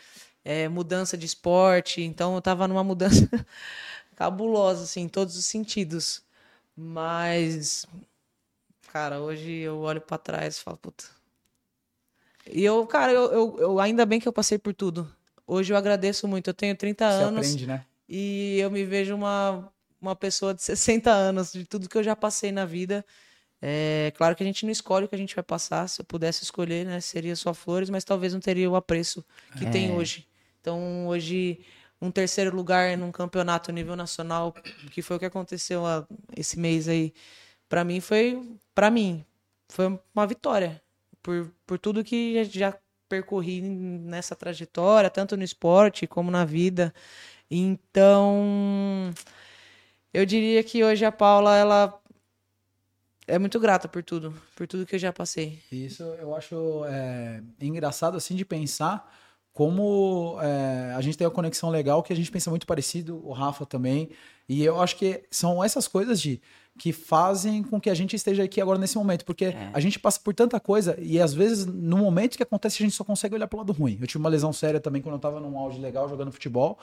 [0.45, 3.29] É, mudança de esporte, então eu tava numa mudança
[4.15, 6.23] cabulosa, assim, em todos os sentidos.
[6.77, 7.85] Mas,
[8.93, 11.22] cara, hoje eu olho pra trás e falo, puta.
[12.51, 15.11] E eu, cara, eu, eu, eu- ainda bem que eu passei por tudo.
[15.47, 16.49] Hoje eu agradeço muito.
[16.49, 17.85] Eu tenho 30 Você anos aprende, né?
[18.09, 22.17] e eu me vejo uma, uma pessoa de 60 anos, de tudo que eu já
[22.17, 23.05] passei na vida.
[23.61, 25.89] É claro que a gente não escolhe o que a gente vai passar.
[25.89, 29.25] Se eu pudesse escolher, né, seria só flores, mas talvez não teria o apreço
[29.57, 30.27] que tem hoje.
[30.61, 31.61] Então, hoje,
[32.01, 34.53] um terceiro lugar num campeonato nível nacional,
[34.91, 35.83] que foi o que aconteceu
[36.37, 37.13] esse mês aí,
[37.69, 38.43] para mim foi,
[38.75, 39.25] para mim,
[39.69, 40.83] foi uma vitória
[41.23, 42.77] por, por tudo que já
[43.09, 46.95] percorri nessa trajetória, tanto no esporte como na vida.
[47.51, 49.13] Então,
[50.13, 52.03] eu diria que hoje a Paula, ela
[53.27, 55.59] é muito grata por tudo, por tudo que eu já passei.
[55.71, 59.11] Isso eu acho é, engraçado assim de pensar
[59.53, 63.33] como é, a gente tem uma conexão legal que a gente pensa muito parecido, o
[63.33, 64.11] Rafa também.
[64.49, 66.41] E eu acho que são essas coisas de
[66.79, 70.19] que fazem com que a gente esteja aqui agora nesse momento, porque a gente passa
[70.19, 73.47] por tanta coisa e às vezes no momento que acontece a gente só consegue olhar
[73.47, 73.99] pro lado ruim.
[74.01, 76.79] Eu tive uma lesão séria também quando eu tava num auge legal jogando futebol.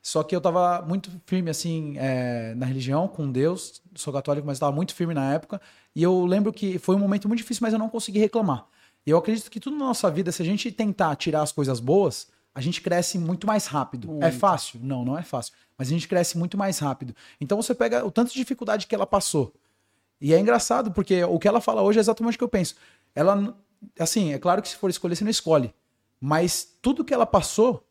[0.00, 3.82] Só que eu tava muito firme, assim, é, na religião, com Deus.
[3.94, 5.60] Sou católico, mas tava muito firme na época.
[5.94, 8.66] E eu lembro que foi um momento muito difícil, mas eu não consegui reclamar.
[9.04, 11.80] E eu acredito que tudo na nossa vida, se a gente tentar tirar as coisas
[11.80, 14.08] boas, a gente cresce muito mais rápido.
[14.20, 14.38] É Muito.
[14.38, 14.80] fácil?
[14.82, 15.52] Não, não é fácil.
[15.76, 17.14] Mas a gente cresce muito mais rápido.
[17.40, 19.54] Então você pega o tanto de dificuldade que ela passou.
[20.20, 22.74] E é engraçado, porque o que ela fala hoje é exatamente o que eu penso.
[23.14, 23.56] Ela,
[23.98, 25.72] assim, é claro que se for escolher, você não escolhe.
[26.20, 27.86] Mas tudo que ela passou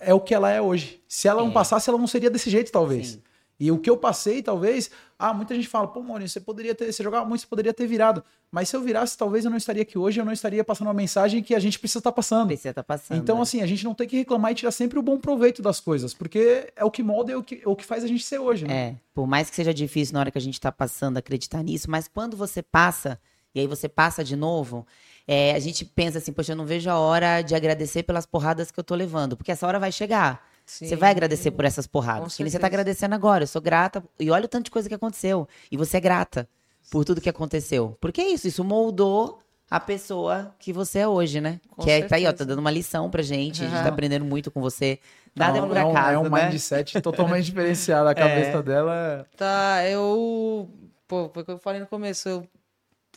[0.00, 1.00] é o que ela é hoje.
[1.06, 1.52] Se ela não É.
[1.52, 3.08] passasse, ela não seria desse jeito, talvez.
[3.10, 3.22] Sim.
[3.60, 4.90] E o que eu passei, talvez.
[5.18, 6.90] Ah, muita gente fala, pô, Maurício, você poderia ter.
[6.90, 8.24] Você jogava muito, você poderia ter virado.
[8.50, 10.94] Mas se eu virasse, talvez eu não estaria aqui hoje, eu não estaria passando uma
[10.94, 12.56] mensagem que a gente precisa estar passando.
[12.56, 13.18] Você tá passando.
[13.18, 13.42] Então, né?
[13.42, 16.14] assim, a gente não tem que reclamar e tirar sempre o bom proveito das coisas,
[16.14, 18.24] porque é o que molda e é o que, é o que faz a gente
[18.24, 18.74] ser hoje, né?
[18.74, 21.90] É, por mais que seja difícil na hora que a gente tá passando acreditar nisso,
[21.90, 23.20] mas quando você passa,
[23.54, 24.86] e aí você passa de novo,
[25.28, 28.70] é, a gente pensa assim, poxa, eu não vejo a hora de agradecer pelas porradas
[28.70, 30.49] que eu tô levando, porque essa hora vai chegar.
[30.70, 32.36] Você vai agradecer por essas porradas.
[32.36, 32.80] Que nem você tá certeza.
[32.80, 33.44] agradecendo agora.
[33.44, 34.02] Eu sou grata.
[34.18, 35.48] E olha o tanto de coisa que aconteceu.
[35.70, 36.48] E você é grata
[36.90, 37.96] por tudo que aconteceu.
[38.00, 39.40] Porque é isso, isso moldou
[39.70, 41.60] a pessoa que você é hoje, né?
[41.68, 43.62] Com que é, tá aí, ó, tá dando uma lição pra gente.
[43.64, 44.98] A gente tá aprendendo muito com você.
[45.34, 46.48] Nada é por é um, acaso, é um né?
[46.50, 48.08] mindset totalmente diferenciado.
[48.08, 50.68] A cabeça dela Tá, eu.
[51.06, 52.28] Pô, foi o que eu falei no começo.
[52.28, 52.46] eu-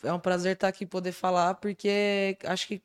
[0.04, 2.82] É um prazer estar aqui e poder falar, porque acho que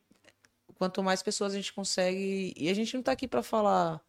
[0.79, 2.55] quanto mais pessoas a gente consegue.
[2.57, 4.01] E a gente não tá aqui pra falar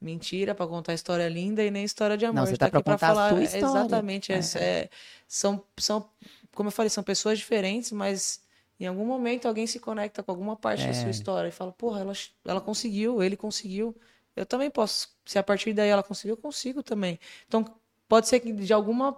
[0.00, 2.34] mentira, pra contar história linda e nem história de amor.
[2.36, 3.30] Não, a você gente tá aqui pra contar a falar.
[3.30, 3.66] sua história.
[3.66, 4.32] Exatamente.
[4.32, 4.88] é- é-
[5.26, 6.08] são, são,
[6.54, 8.40] como eu falei, são pessoas diferentes, mas
[8.80, 10.94] em algum momento alguém se conecta com alguma parte da É.
[10.94, 12.12] sua história e fala, porra, ela,
[12.44, 13.96] ela conseguiu, ele conseguiu.
[14.36, 15.08] Eu também posso.
[15.26, 17.18] Se a partir daí ela conseguiu, eu consigo também.
[17.48, 17.64] Então,
[18.08, 19.16] pode ser que de alguma.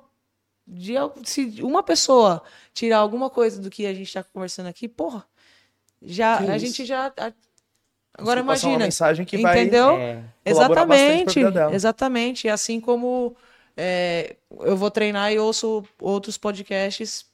[0.66, 5.26] De, se uma pessoa tirar alguma coisa do que a gente está conversando aqui, porra,
[6.00, 6.66] já, Que a isso.
[6.66, 7.12] gente já.
[8.20, 8.84] Agora passar uma imagina.
[8.84, 9.90] mensagem que vai Entendeu?
[9.96, 11.40] É, com a Exatamente,
[11.72, 12.48] exatamente.
[12.48, 13.34] Assim como
[13.76, 17.28] é, eu vou treinar e ouço outros podcasts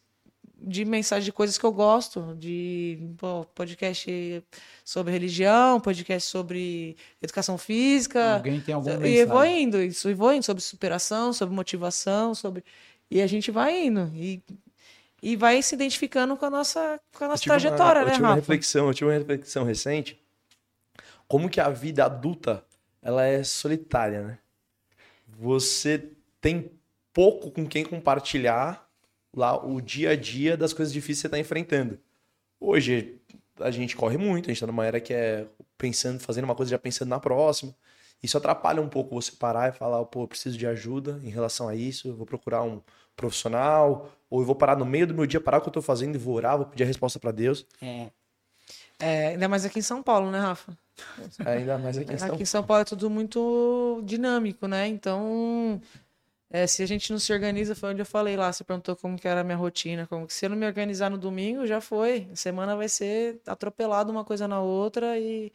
[0.58, 4.42] de mensagem de coisas que eu gosto, de pô, podcast
[4.84, 8.34] sobre religião, podcast sobre educação física.
[8.36, 9.18] alguém tem alguma E mensagem.
[9.20, 12.64] eu vou indo, isso, e vou indo sobre superação, sobre motivação, sobre.
[13.10, 14.10] E a gente vai indo.
[14.14, 14.42] E,
[15.22, 18.10] e vai se identificando com a nossa, com a nossa tive uma- trajetória, eu né,
[18.12, 18.40] tive uma Rafa?
[18.40, 20.18] reflexão, eu tive uma reflexão recente.
[21.28, 22.64] Como que a vida adulta,
[23.02, 24.38] ela é solitária, né?
[25.28, 26.10] Você
[26.40, 26.70] tem
[27.12, 28.88] pouco com quem compartilhar
[29.34, 31.98] lá o dia a dia das coisas difíceis que você está enfrentando.
[32.60, 33.20] Hoje
[33.60, 35.46] a gente corre muito, a gente tá numa era que é
[35.76, 37.74] pensando, fazendo uma coisa já pensando na próxima.
[38.22, 41.74] Isso atrapalha um pouco você parar e falar, pô, preciso de ajuda em relação a
[41.74, 42.80] isso, vou procurar um
[43.14, 45.82] profissional, ou eu vou parar no meio do meu dia, parar o que eu tô
[45.82, 47.66] fazendo e vou orar, vou pedir a resposta para Deus.
[47.82, 48.10] é.
[48.98, 50.76] É, ainda mais aqui em São Paulo, né, Rafa?
[51.44, 52.34] Ainda mais a questão.
[52.34, 54.86] Aqui em São Paulo é tudo muito dinâmico, né?
[54.86, 55.80] Então,
[56.50, 59.18] é, se a gente não se organiza, foi onde eu falei lá, você perguntou como
[59.18, 61.80] que era a minha rotina, como que se eu não me organizar no domingo, já
[61.80, 62.28] foi.
[62.32, 65.52] A semana vai ser atropelado uma coisa na outra e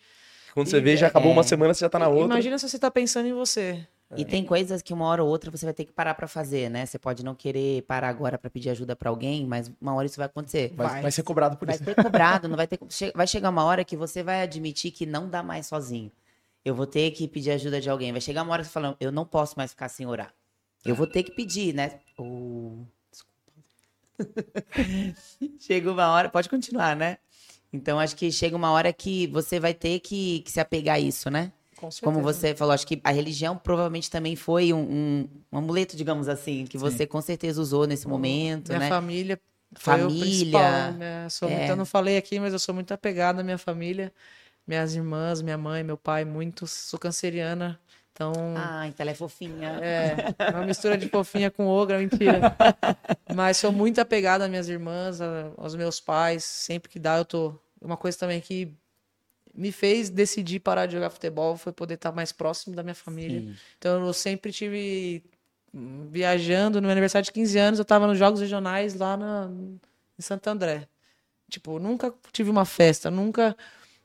[0.53, 1.33] Quando você E- vê, já acabou é.
[1.33, 2.25] uma semana, você já tá na outra.
[2.35, 3.87] imagina se você tá pensando em você.
[4.17, 6.69] E tem coisas que uma hora ou outra você vai ter que parar pra fazer,
[6.69, 6.85] né?
[6.85, 10.17] Você pode não querer parar agora pra pedir ajuda pra alguém, mas uma hora isso
[10.17, 10.73] vai acontecer.
[10.75, 11.83] Vai, vai ser cobrado por Vai isso.
[11.85, 12.79] ser cobrado, não vai ter.
[13.15, 16.11] Vai chegar uma hora que você vai admitir que não dá mais sozinho.
[16.63, 18.11] Eu vou ter que pedir ajuda de alguém.
[18.11, 20.33] Vai chegar uma hora que você fala, eu não posso mais ficar sem orar.
[20.85, 21.99] Eu vou ter que pedir, né?
[22.17, 23.41] Ou- Desculpa.
[25.59, 26.29] chega uma hora.
[26.29, 27.17] Pode continuar, né?
[27.73, 30.99] Então acho que chega uma hora que você vai ter que, que se apegar a
[30.99, 31.51] isso, né?
[32.03, 36.27] Como você falou, acho que a religião provavelmente também foi um, um, um amuleto, digamos
[36.27, 38.89] assim, que você com certeza usou nesse momento, Minha né?
[38.89, 39.39] família
[39.75, 40.91] Família.
[40.91, 41.29] Né?
[41.29, 41.55] Sou é.
[41.57, 44.11] muito- eu não falei aqui, mas eu sou muito apegada à minha família.
[44.67, 46.67] Minhas irmãs, minha mãe, meu pai, muito.
[46.67, 47.79] Sou canceriana.
[48.13, 49.79] Então, Ah, então ela é fofinha.
[49.81, 50.15] é
[50.51, 52.39] uma mistura de fofinha com ogra, mentira.
[53.33, 55.19] Mas sou muito apegada às minhas irmãs,
[55.57, 56.43] aos meus pais.
[56.43, 57.55] Sempre que dá, eu tô.
[57.81, 58.71] Uma coisa também que
[59.53, 63.41] me fez decidir parar de jogar futebol foi poder estar mais próximo da minha família.
[63.41, 63.55] Sim.
[63.77, 65.23] Então eu sempre tive
[66.09, 69.49] viajando no meu aniversário de 15 anos, eu tava nos jogos regionais lá na,
[70.19, 70.87] em Santo André.
[71.49, 73.55] Tipo, nunca tive uma festa, nunca.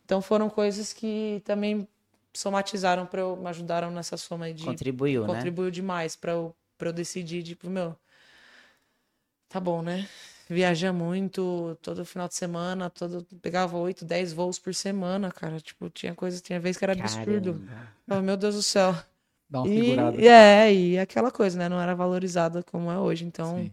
[0.04, 1.86] Então foram coisas que também
[2.32, 5.34] somatizaram para eu, me ajudaram nessa soma aí de Contribuiu, né?
[5.34, 7.96] contribuiu demais para eu, pra eu decidir, tipo, meu,
[9.48, 10.06] tá bom, né?
[10.48, 15.60] Viaja muito, todo final de semana, todo, pegava 8, 10 voos por semana, cara.
[15.60, 17.60] Tipo, tinha coisa, tinha vez que era absurdo.
[18.08, 18.94] Oh, meu Deus do céu.
[19.50, 20.24] Dá uma E, figurada.
[20.24, 21.68] e é, e aquela coisa, né?
[21.68, 23.24] Não era valorizada como é hoje.
[23.26, 23.72] Então, Sim.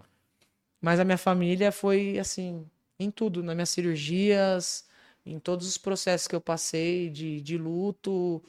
[0.81, 2.65] mas a minha família foi assim,
[2.99, 4.85] em tudo, nas minhas cirurgias,
[5.25, 8.43] em todos os processos que eu passei de, de luto.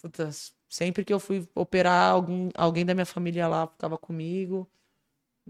[0.00, 0.30] Puta,
[0.68, 4.68] sempre que eu fui operar, alguém, alguém da minha família lá ficava comigo.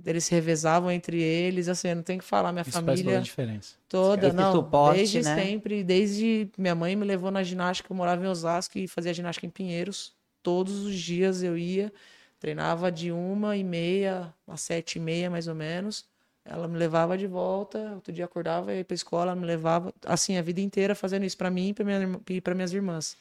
[0.05, 2.91] Eles se revezavam entre eles, assim, eu não tenho que falar, minha Isso faz toda
[2.93, 3.75] família a diferença.
[3.89, 5.35] toda, Esse não, suporte, desde né?
[5.35, 9.47] sempre, desde minha mãe me levou na ginástica, eu morava em Osasco e fazia ginástica
[9.47, 11.93] em Pinheiros, todos os dias eu ia,
[12.39, 16.05] treinava de uma e meia às sete e meia, mais ou menos,
[16.45, 20.39] ela me levava de volta, outro dia acordava, ia pra escola, ela me levava, assim,
[20.39, 23.17] a vida inteira fazendo isso pra mim e pra, minha, e pra minhas irmãs.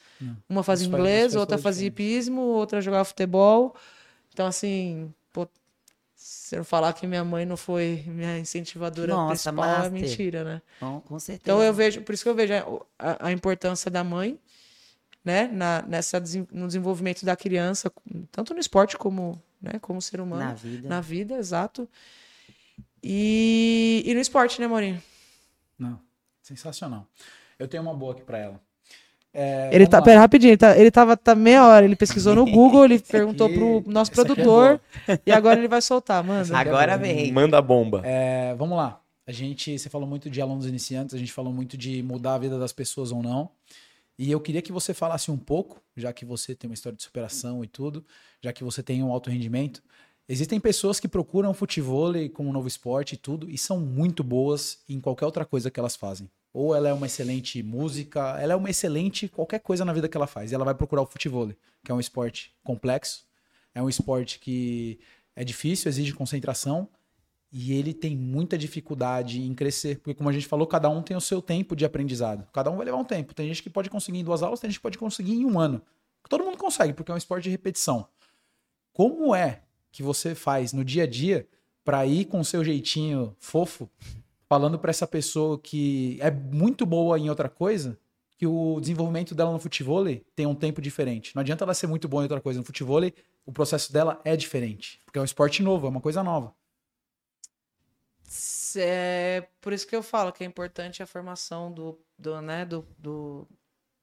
[0.47, 3.75] Uma fazia Isso faz- inglês, faz outra fazia hipismo, outra jogava futebol.
[4.31, 5.45] Então, assim, pô,
[6.29, 9.91] se eu falar que minha mãe não foi minha incentivadora Nossa, principal, é master.
[9.93, 10.61] mentira, né?
[10.77, 11.41] Com, com certeza.
[11.41, 12.53] Então eu vejo, por isso que eu vejo
[12.99, 14.37] a, a- importância da mãe,
[15.23, 16.21] né, na, nessa,
[16.51, 17.89] no desenvolvimento da criança,
[18.29, 20.43] tanto no esporte como, né, como ser humano.
[20.43, 20.89] Na vida.
[20.89, 21.87] Na vida, exato.
[23.01, 25.01] E, e no esporte, né, Maurinho?
[25.79, 26.01] Não,
[26.41, 27.07] sensacional.
[27.57, 28.61] Eu tenho uma boa aqui pra ela.
[29.39, 30.03] É, Ele tá, lá.
[30.03, 33.45] pera, rapidinho, ele, tá, ele tava tá meia hora, ele pesquisou no Google, ele perguntou
[33.45, 34.81] aqui- pro nosso essa aqui é produtor,
[35.23, 36.55] e agora ele vai soltar, mano.
[36.55, 37.31] Agora vem.
[37.31, 38.01] Manda a bomba.
[38.03, 38.99] É, vamos lá.
[39.27, 42.37] A gente, você falou muito de alunos iniciantes, a gente falou muito de mudar a
[42.39, 43.51] vida das pessoas ou não.
[44.17, 47.03] E eu queria que você falasse um pouco, já que você tem uma história de
[47.03, 48.03] superação e tudo,
[48.43, 49.83] já que você tem um alto rendimento.
[50.27, 54.79] Existem pessoas que procuram futebol como um novo esporte e tudo, e são muito boas
[54.89, 56.27] em qualquer outra coisa que elas fazem.
[56.59, 60.17] Ou ela é uma excelente música, ela é uma excelente qualquer coisa na vida que
[60.17, 60.51] ela faz.
[60.51, 61.51] E ela vai procurar o futebol,
[61.83, 63.27] que é um esporte complexo,
[63.75, 64.99] é um esporte que
[65.35, 66.89] é difícil, exige concentração,
[67.51, 71.15] e ele tem muita dificuldade em crescer, porque como a gente falou, cada um tem
[71.15, 72.47] o seu tempo de aprendizado.
[72.51, 73.35] Cada um vai levar um tempo.
[73.35, 75.59] Tem gente que pode conseguir em duas aulas, tem gente que pode conseguir em um
[75.59, 75.79] ano.
[76.27, 78.07] Todo mundo consegue, porque é um esporte de repetição.
[78.93, 81.47] Como é que você faz no dia a dia
[81.85, 83.87] para ir com o seu jeitinho fofo,
[84.47, 87.99] falando para essa pessoa que é muito boa em outra coisa,
[88.37, 91.35] que o desenvolvimento dela no futebol tem um tempo diferente.
[91.35, 92.59] Não adianta ela ser muito boa em outra coisa.
[92.59, 93.01] No futebol,
[93.45, 96.55] o processo dela é diferente, porque é um esporte novo, é uma coisa nova.
[98.75, 102.85] É por isso que eu falo que é importante a formação do, do, né, do,
[102.97, 103.47] do,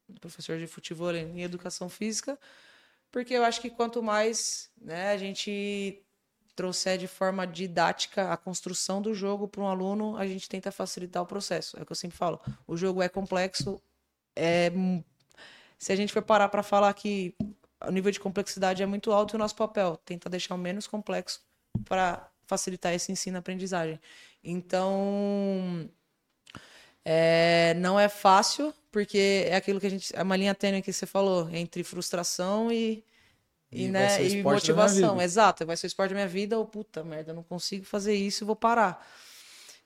[0.09, 2.39] do professor de futebol em educação física,
[3.13, 6.04] porque eu acho que quanto mais né, a gente
[6.55, 11.23] trouxer de forma didática a construção do jogo para um aluno, a gente tenta facilitar
[11.23, 11.79] o processo.
[11.79, 12.41] É o que eu sempre falo.
[12.67, 13.81] O jogo é complexo.
[14.37, 14.71] É...
[15.79, 17.35] Se a gente for parar para falar que
[17.87, 21.43] o nível de complexidade é muito alto o nosso papel tenta deixar o menos complexo
[21.85, 24.01] para facilitar esse ensino-aprendizagem.
[24.43, 25.89] Então,
[27.05, 30.15] é, não é fácil, porque é aquilo que a gente.
[30.15, 33.05] É uma linha tênue que você falou, entre frustração e,
[33.75, 35.21] e, E né, vai ser o e motivação.
[35.21, 38.15] Exato, vai ser o esporte da minha vida, ou puta merda, eu não consigo fazer
[38.15, 39.05] isso, vou parar.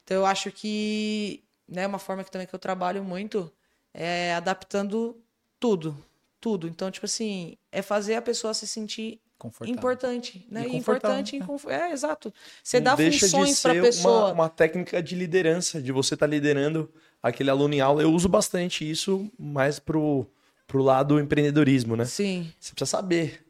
[0.04, 3.52] Então eu acho que né, uma forma que também que eu trabalho muito
[3.94, 5.16] é adaptando
[5.58, 5.96] tudo.
[6.40, 6.68] Tudo.
[6.68, 9.74] Então, tipo assim, é fazer a pessoa se sentir Confortável.
[9.76, 10.62] importante, né?
[10.66, 11.46] E confortável, importante, né?
[11.46, 12.32] conf- é exato.
[12.62, 14.24] Você Não dá deixa de funções para ser pessoa.
[14.26, 16.88] Uma, uma técnica de liderança, de você estar liderando
[17.22, 18.02] aquele aluno em aula.
[18.02, 20.26] Eu uso bastante isso mais pro,
[20.66, 22.04] pro lado empreendedorismo, né?
[22.04, 23.44] Sim, Você precisa saber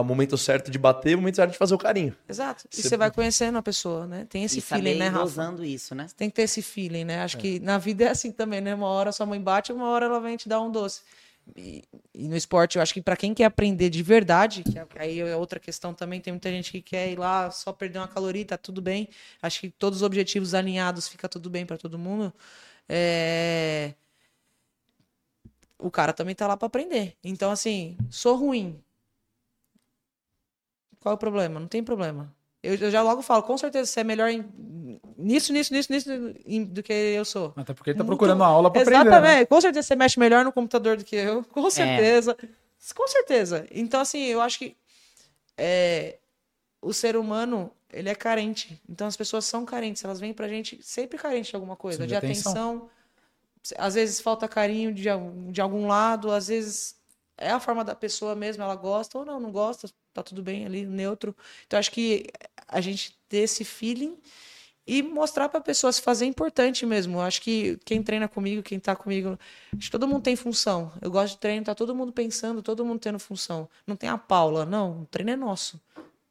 [0.00, 2.16] o momento certo de bater, o momento certo de fazer o carinho.
[2.28, 2.64] exato.
[2.72, 4.26] E Você- você vai conhecendo a pessoa, né?
[4.28, 5.24] Tem esse e saber feeling, né, Rafa?
[5.24, 6.06] dosando isso, né?
[6.16, 7.20] Tem que ter esse feeling, né?
[7.22, 8.74] Acho que na vida é assim também, né?
[8.74, 11.02] Uma hora sua mãe bate, uma hora ela vem te dar um doce.
[11.56, 11.82] E,
[12.14, 15.18] e no esporte, eu acho que para quem quer aprender de verdade, que é- aí
[15.20, 18.44] é outra questão também, tem muita gente que quer ir lá só perder uma caloria,
[18.44, 19.08] tá tudo bem.
[19.42, 22.32] Acho que todos os objetivos alinhados fica tudo bem para todo mundo.
[22.88, 23.94] É...
[25.78, 27.16] O cara também tá lá para aprender.
[27.24, 28.80] Então, assim, sou ruim.
[31.02, 31.58] Qual é o problema?
[31.60, 32.32] Não tem problema.
[32.62, 34.44] Eu, eu já logo falo, com certeza você é melhor em,
[35.18, 36.10] nisso, nisso, nisso, nisso
[36.46, 37.52] em- do que eu sou.
[37.56, 39.00] Até porque ele tá Muito- procurando uma aula pra aprender.
[39.08, 39.38] Exatamente.
[39.40, 39.44] né?
[39.46, 41.42] Com certeza você mexe melhor no computador do que eu.
[41.50, 42.36] Com certeza.
[42.94, 43.66] Com certeza.
[43.72, 44.76] Então, assim, eu acho que
[45.58, 46.18] é,
[46.80, 48.80] o ser humano, ele é carente.
[48.88, 50.04] Então, as pessoas são carentes.
[50.04, 52.02] Elas vêm pra gente sempre carente de alguma coisa.
[52.02, 52.52] Sim, de atenção.
[52.52, 52.90] atenção.
[53.76, 55.04] Às vezes falta carinho de,
[55.50, 56.30] de algum lado.
[56.30, 56.96] Às vezes
[57.42, 58.62] é a forma da pessoa mesmo.
[58.62, 59.88] Ela gosta ou não, não gosta.
[60.12, 61.36] Tá tudo bem ali, neutro.
[61.66, 62.26] Então, acho que
[62.68, 64.16] a gente ter esse feeling
[64.86, 67.20] e mostrar para a pessoa se fazer importante mesmo.
[67.20, 69.38] Acho que quem treina comigo, quem tá comigo,
[69.76, 70.92] acho que todo mundo tem função.
[71.00, 73.68] Eu gosto de treino, tá todo mundo pensando, todo mundo tendo função.
[73.86, 75.80] Não tem a Paula, não, o treino é nosso.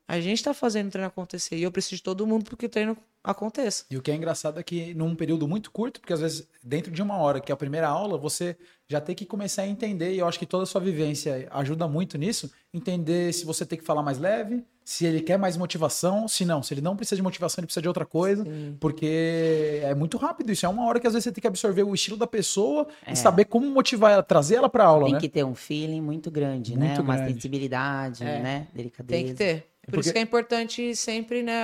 [0.08, 2.70] A gente tá fazendo o treino acontecer e eu preciso de todo mundo porque o
[2.70, 3.86] treino aconteça.
[3.90, 6.92] E o que é engraçado é que num período muito curto, porque às vezes dentro
[6.92, 8.56] de uma hora, que é a primeira aula, você
[8.90, 11.88] já tem que começar a entender, e eu acho que toda a sua vivência ajuda
[11.88, 16.28] muito nisso, entender se você tem que falar mais leve, se ele quer mais motivação,
[16.28, 18.44] se não, se ele não precisa de motivação, ele precisa de outra coisa,
[18.80, 21.84] porque é muito rápido isso, é uma hora que às vezes você tem que absorver
[21.84, 23.14] o estilo da pessoa É.
[23.14, 25.20] e saber como motivar ela, trazer ela pra aula, Tem né?
[25.20, 26.88] que ter um feeling muito grande, né?
[26.88, 27.34] Muito Uma grande.
[27.36, 28.40] sensibilidade, É.
[28.42, 28.68] né?
[28.74, 29.18] Delicadeza.
[29.24, 29.68] Tem que ter.
[29.84, 31.64] Por Porque- isso que é importante sempre, né?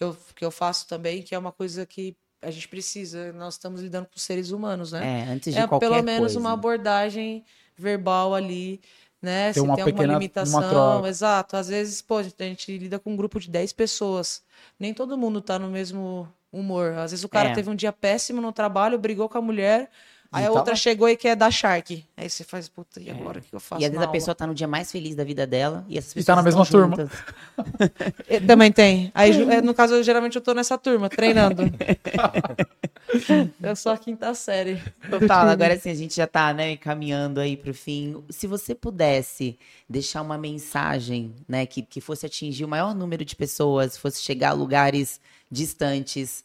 [0.00, 3.34] Que eu, que eu faço também, que é uma coisa que a gente precisa.
[3.34, 5.26] Nós estamos lidando com seres humanos, né?
[5.28, 6.40] É, antes de É qualquer pelo menos coisa.
[6.40, 7.44] uma abordagem
[7.76, 8.80] verbal ali,
[9.20, 9.52] né?
[9.52, 11.54] Tem Se uma tem pequena- alguma uma limitação, exato.
[11.54, 14.42] Às vezes, pô, a gente lida com um grupo de 10 pessoas.
[14.78, 16.92] Nem todo mundo tá no mesmo humor.
[16.94, 17.54] Às vezes o cara É.
[17.54, 19.90] teve um dia péssimo no trabalho, brigou com a mulher,
[20.32, 20.76] aí E a tá outra lá.
[20.76, 22.04] chegou e quer dar shark.
[22.16, 23.80] Aí você faz, puta, e agora o que eu faço?
[23.80, 23.84] É.
[23.84, 24.12] E às vezes a aula?
[24.12, 26.42] pessoa tá no dia mais feliz da vida dela e essas E pessoas tá na
[26.42, 26.96] mesma turma.
[28.46, 29.10] Também tem.
[29.14, 31.62] Aí, eh, no caso, eu, geralmente eu tô nessa turma, treinando.
[33.62, 34.80] eu sou a quinta série.
[35.08, 38.22] Total, agora sim, a gente já tá, né, caminhando aí pro fim.
[38.28, 39.58] Se você pudesse
[39.88, 44.50] deixar uma mensagem, né, que, que fosse atingir o maior número de pessoas, fosse chegar
[44.50, 45.20] a lugares
[45.50, 46.44] distantes,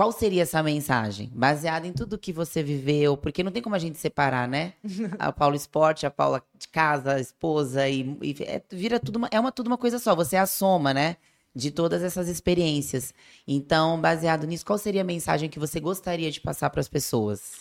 [0.00, 1.30] qual seria essa mensagem?
[1.30, 4.72] Baseada em tudo que você viveu, porque não tem como a gente separar, né?
[5.18, 9.28] A Paula Esporte, a Paula de casa, a esposa, e, e é, vira tudo uma,
[9.30, 11.18] é uma, tudo uma coisa só, você é a soma, né?
[11.54, 13.12] De todas essas experiências.
[13.46, 17.56] Então, baseado nisso, qual seria a mensagem que você gostaria de passar para as pessoas?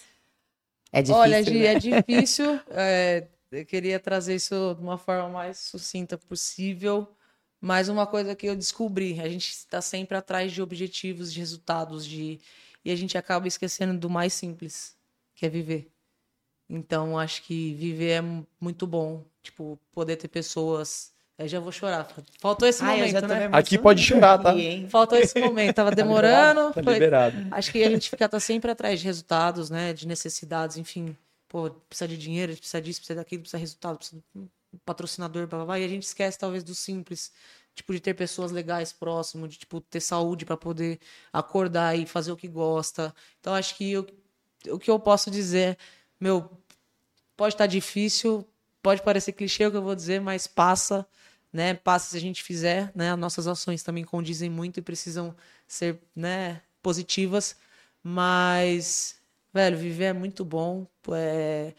[0.93, 1.65] É difícil, Olha, Gi, né?
[1.65, 1.75] é
[2.07, 2.57] difícil.
[2.69, 7.05] é, eu queria trazer isso de uma forma mais sucinta possível.
[7.61, 12.05] Mas uma coisa que eu descobri, a gente está sempre atrás de objetivos, de resultados,
[12.05, 12.39] de
[12.85, 14.95] e a gente acaba esquecendo do mais simples,
[15.35, 15.91] que é viver.
[16.69, 19.23] Então, acho que viver é mu- muito bom.
[19.43, 21.11] Tipo, poder ter pessoas.
[21.37, 22.07] Eu já vou chorar.
[22.39, 23.49] Faltou esse Ai, eu momento, né?
[23.51, 24.51] Aqui pode chorar, tá?
[24.51, 24.87] aqui, hein?
[24.89, 25.75] Faltou esse momento.
[25.75, 26.73] Tava demorando.
[26.73, 27.35] Tá foi- liberado.
[27.51, 29.93] Acho que a gente fica tá sempre atrás de resultados, né?
[29.93, 31.15] De necessidades, enfim.
[31.47, 34.49] Pô, precisa de dinheiro, precisa disso, precisa daquilo, precisa de resultado, precisa de
[34.85, 35.79] patrocinador, blá, blá, blá.
[35.79, 37.31] E a gente esquece, talvez, do simples.
[37.75, 40.99] Tipo, de ter pessoas legais próximo, de, tipo, ter saúde para poder
[41.31, 43.13] acordar e fazer o que gosta.
[43.39, 44.07] Então, acho que eu-
[44.69, 45.77] o que eu posso dizer,
[46.19, 46.49] meu,
[47.37, 48.47] pode estar difícil,
[48.81, 51.07] pode parecer clichê o que eu vou dizer, mas passa,
[51.51, 51.73] né?
[51.73, 53.11] Passa se a gente fizer, né?
[53.11, 55.35] As nossas ações também condizem muito e precisam
[55.67, 57.57] ser, né, positivas,
[58.03, 59.17] mas
[59.53, 61.73] velho, viver é muito bom, é,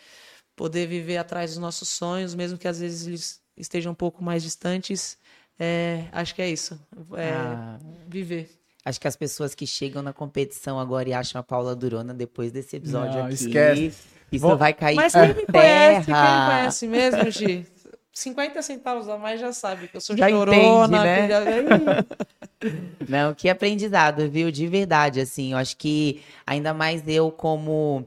[0.61, 4.43] poder viver atrás dos nossos sonhos, mesmo que às vezes eles estejam um pouco mais
[4.43, 5.17] distantes,
[5.59, 6.79] é, acho que é isso,
[7.17, 8.51] é, Ah, viver.
[8.85, 12.53] acho que as pessoas que chegam na competição agora e acham a Paula Durona depois
[12.53, 13.35] desse episódio Não, aqui.
[13.37, 13.93] esquece.
[14.31, 17.67] Isso Vou- vai cair Mas quem me conhece, quem me conhece mesmo, Gi,
[18.13, 21.23] 50 centavos a mais já sabe que eu sou Já chorona, entende, né?
[21.23, 24.51] que já- Não, que aprendizado, viu?
[24.51, 25.53] De verdade, assim.
[25.53, 28.07] Eu acho que ainda mais eu como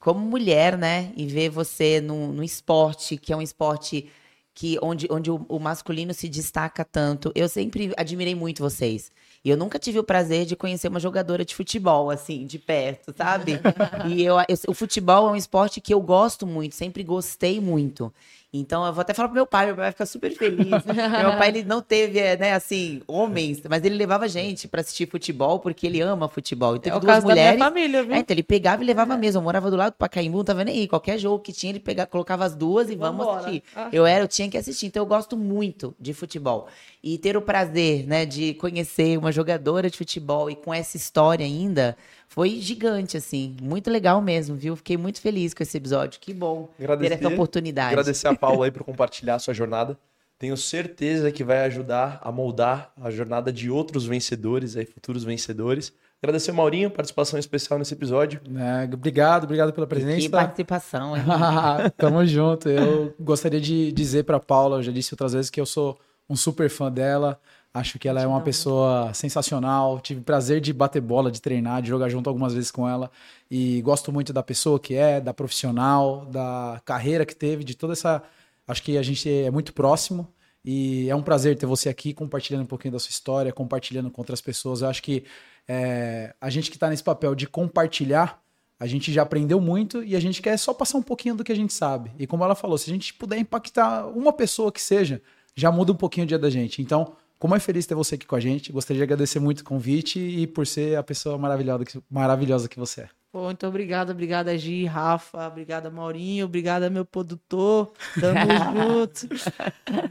[0.00, 1.12] como mulher, né?
[1.16, 4.10] E ver você no, no esporte, que é um esporte
[4.54, 7.30] que onde, onde o, o masculino se destaca tanto.
[7.34, 9.10] Eu sempre admirei muito vocês.
[9.44, 13.14] E eu nunca tive o prazer de conhecer uma jogadora de futebol, assim, de perto,
[13.16, 13.58] sabe?
[14.08, 18.12] e eu, eu- o futebol é um esporte que eu gosto muito, sempre gostei muito.
[18.52, 20.66] Então, eu vou até falar pro meu pai, meu pai vai ficar super feliz.
[21.22, 25.08] meu pai, ele não teve, é, né, assim, homens, mas ele levava gente pra assistir
[25.08, 26.74] futebol, porque ele ama futebol.
[26.74, 27.52] E É teve o duas caso mulheres.
[27.52, 28.12] da minha família, viu?
[28.12, 29.38] É, então ele pegava e levava mesmo.
[29.38, 30.88] Eu morava do lado do Pacaembu, não tava nem aí.
[30.88, 33.40] Qualquer jogo que tinha, ele pegava, colocava as duas e vamos Vambora.
[33.46, 33.62] assistir.
[33.76, 33.88] Ah.
[33.92, 34.86] Eu era, eu tinha que assistir.
[34.86, 36.68] Então eu gosto muito de futebol.
[37.02, 41.44] E ter o prazer, né, de conhecer uma jogadora de futebol e com essa história
[41.44, 41.96] ainda,
[42.28, 43.56] foi gigante, assim.
[43.60, 44.76] Muito legal mesmo, viu?
[44.76, 46.20] Fiquei muito feliz com esse episódio.
[46.20, 47.92] Que bom Agradecer, ter essa oportunidade.
[47.92, 49.98] agradecer a Paula aí por compartilhar a sua jornada.
[50.38, 55.92] Tenho certeza que vai ajudar a moldar a jornada de outros vencedores, aí, futuros vencedores.
[56.22, 58.42] Agradecer ao Maurinho, participação especial nesse episódio.
[58.54, 60.28] É, obrigado, obrigado pela Que presença.
[60.28, 61.22] participação, hein?
[61.96, 62.68] Tamo junto.
[62.68, 65.98] Eu gostaria de dizer pra Paula, eu já disse outras vezes que eu sou
[66.28, 67.40] um super fã dela.
[67.72, 69.98] Acho que ela é uma pessoa sensacional.
[70.00, 73.10] Tive prazer de bater bola, de treinar, de jogar junto algumas vezes com ela.
[73.50, 77.94] E gosto muito da pessoa que é, da profissional, da carreira que teve, de toda
[77.94, 78.22] essa.
[78.68, 80.28] Acho que a gente é muito próximo.
[80.62, 84.20] E é um prazer ter você aqui compartilhando um pouquinho da sua história, compartilhando com
[84.20, 84.82] outras pessoas.
[84.82, 85.24] Eu acho que
[85.72, 88.42] é, a gente que está nesse papel de compartilhar,
[88.76, 91.52] a gente já aprendeu muito e a gente quer só passar um pouquinho do que
[91.52, 92.10] a gente sabe.
[92.18, 95.22] E como ela falou, se a gente puder impactar uma pessoa que seja,
[95.54, 96.82] já muda um pouquinho o dia da gente.
[96.82, 98.72] Então, como é feliz ter você aqui com a gente.
[98.72, 102.76] Gostaria de agradecer muito o convite e por ser a pessoa maravilhosa que, maravilhosa que
[102.76, 103.08] você é.
[103.30, 108.40] Pô, muito obrigada, obrigada Gi, Rafa, obrigada Maurinho, obrigada meu produtor, tamo
[108.74, 109.28] junto.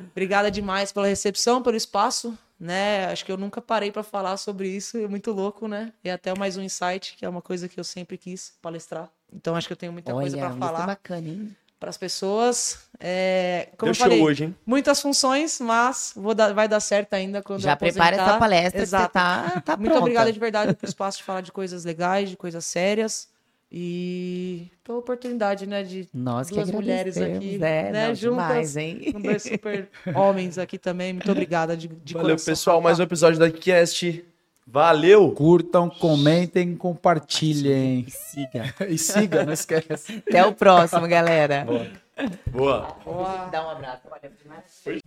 [0.10, 3.06] obrigada demais pela recepção, pelo espaço, né?
[3.08, 5.94] Acho que eu nunca parei para falar sobre isso, é muito louco, né?
[6.04, 9.10] E até mais um insight, que é uma coisa que eu sempre quis palestrar.
[9.34, 11.56] Então acho que eu tenho muita coisa Olha, para muito falar bacana, hein?
[11.80, 12.80] para as pessoas.
[13.00, 14.56] É, como Deu eu falei, hoje, hein?
[14.66, 18.82] muitas funções, mas vou dar- vai dar certo ainda quando Já eu prepara essa palestra
[18.82, 19.14] Exato.
[19.14, 20.00] que você tá, tá Muito pronta.
[20.02, 23.30] obrigada de verdade pelo espaço de falar de coisas legais, de coisas sérias.
[23.72, 28.48] E pela a oportunidade, né, de Nós duas mulheres aqui, né, é, né, não, juntas,
[28.48, 29.12] demais, hein?
[29.12, 31.14] com dois super homens aqui também.
[31.14, 32.52] Muito obrigada de, de Valeu, coração.
[32.52, 34.26] pessoal, mais um episódio da Cast.
[34.66, 35.32] Valeu!
[35.32, 38.06] Curtam, comentem, compartilhem.
[38.08, 38.76] E siga.
[38.88, 40.24] e siga, não esquece.
[40.28, 41.66] Até o próximo, galera.
[41.66, 41.88] Boa.
[42.52, 42.98] Boa.
[43.04, 43.46] Boa.
[43.52, 44.04] Dá um abraço.
[44.10, 45.00] Valeu demais.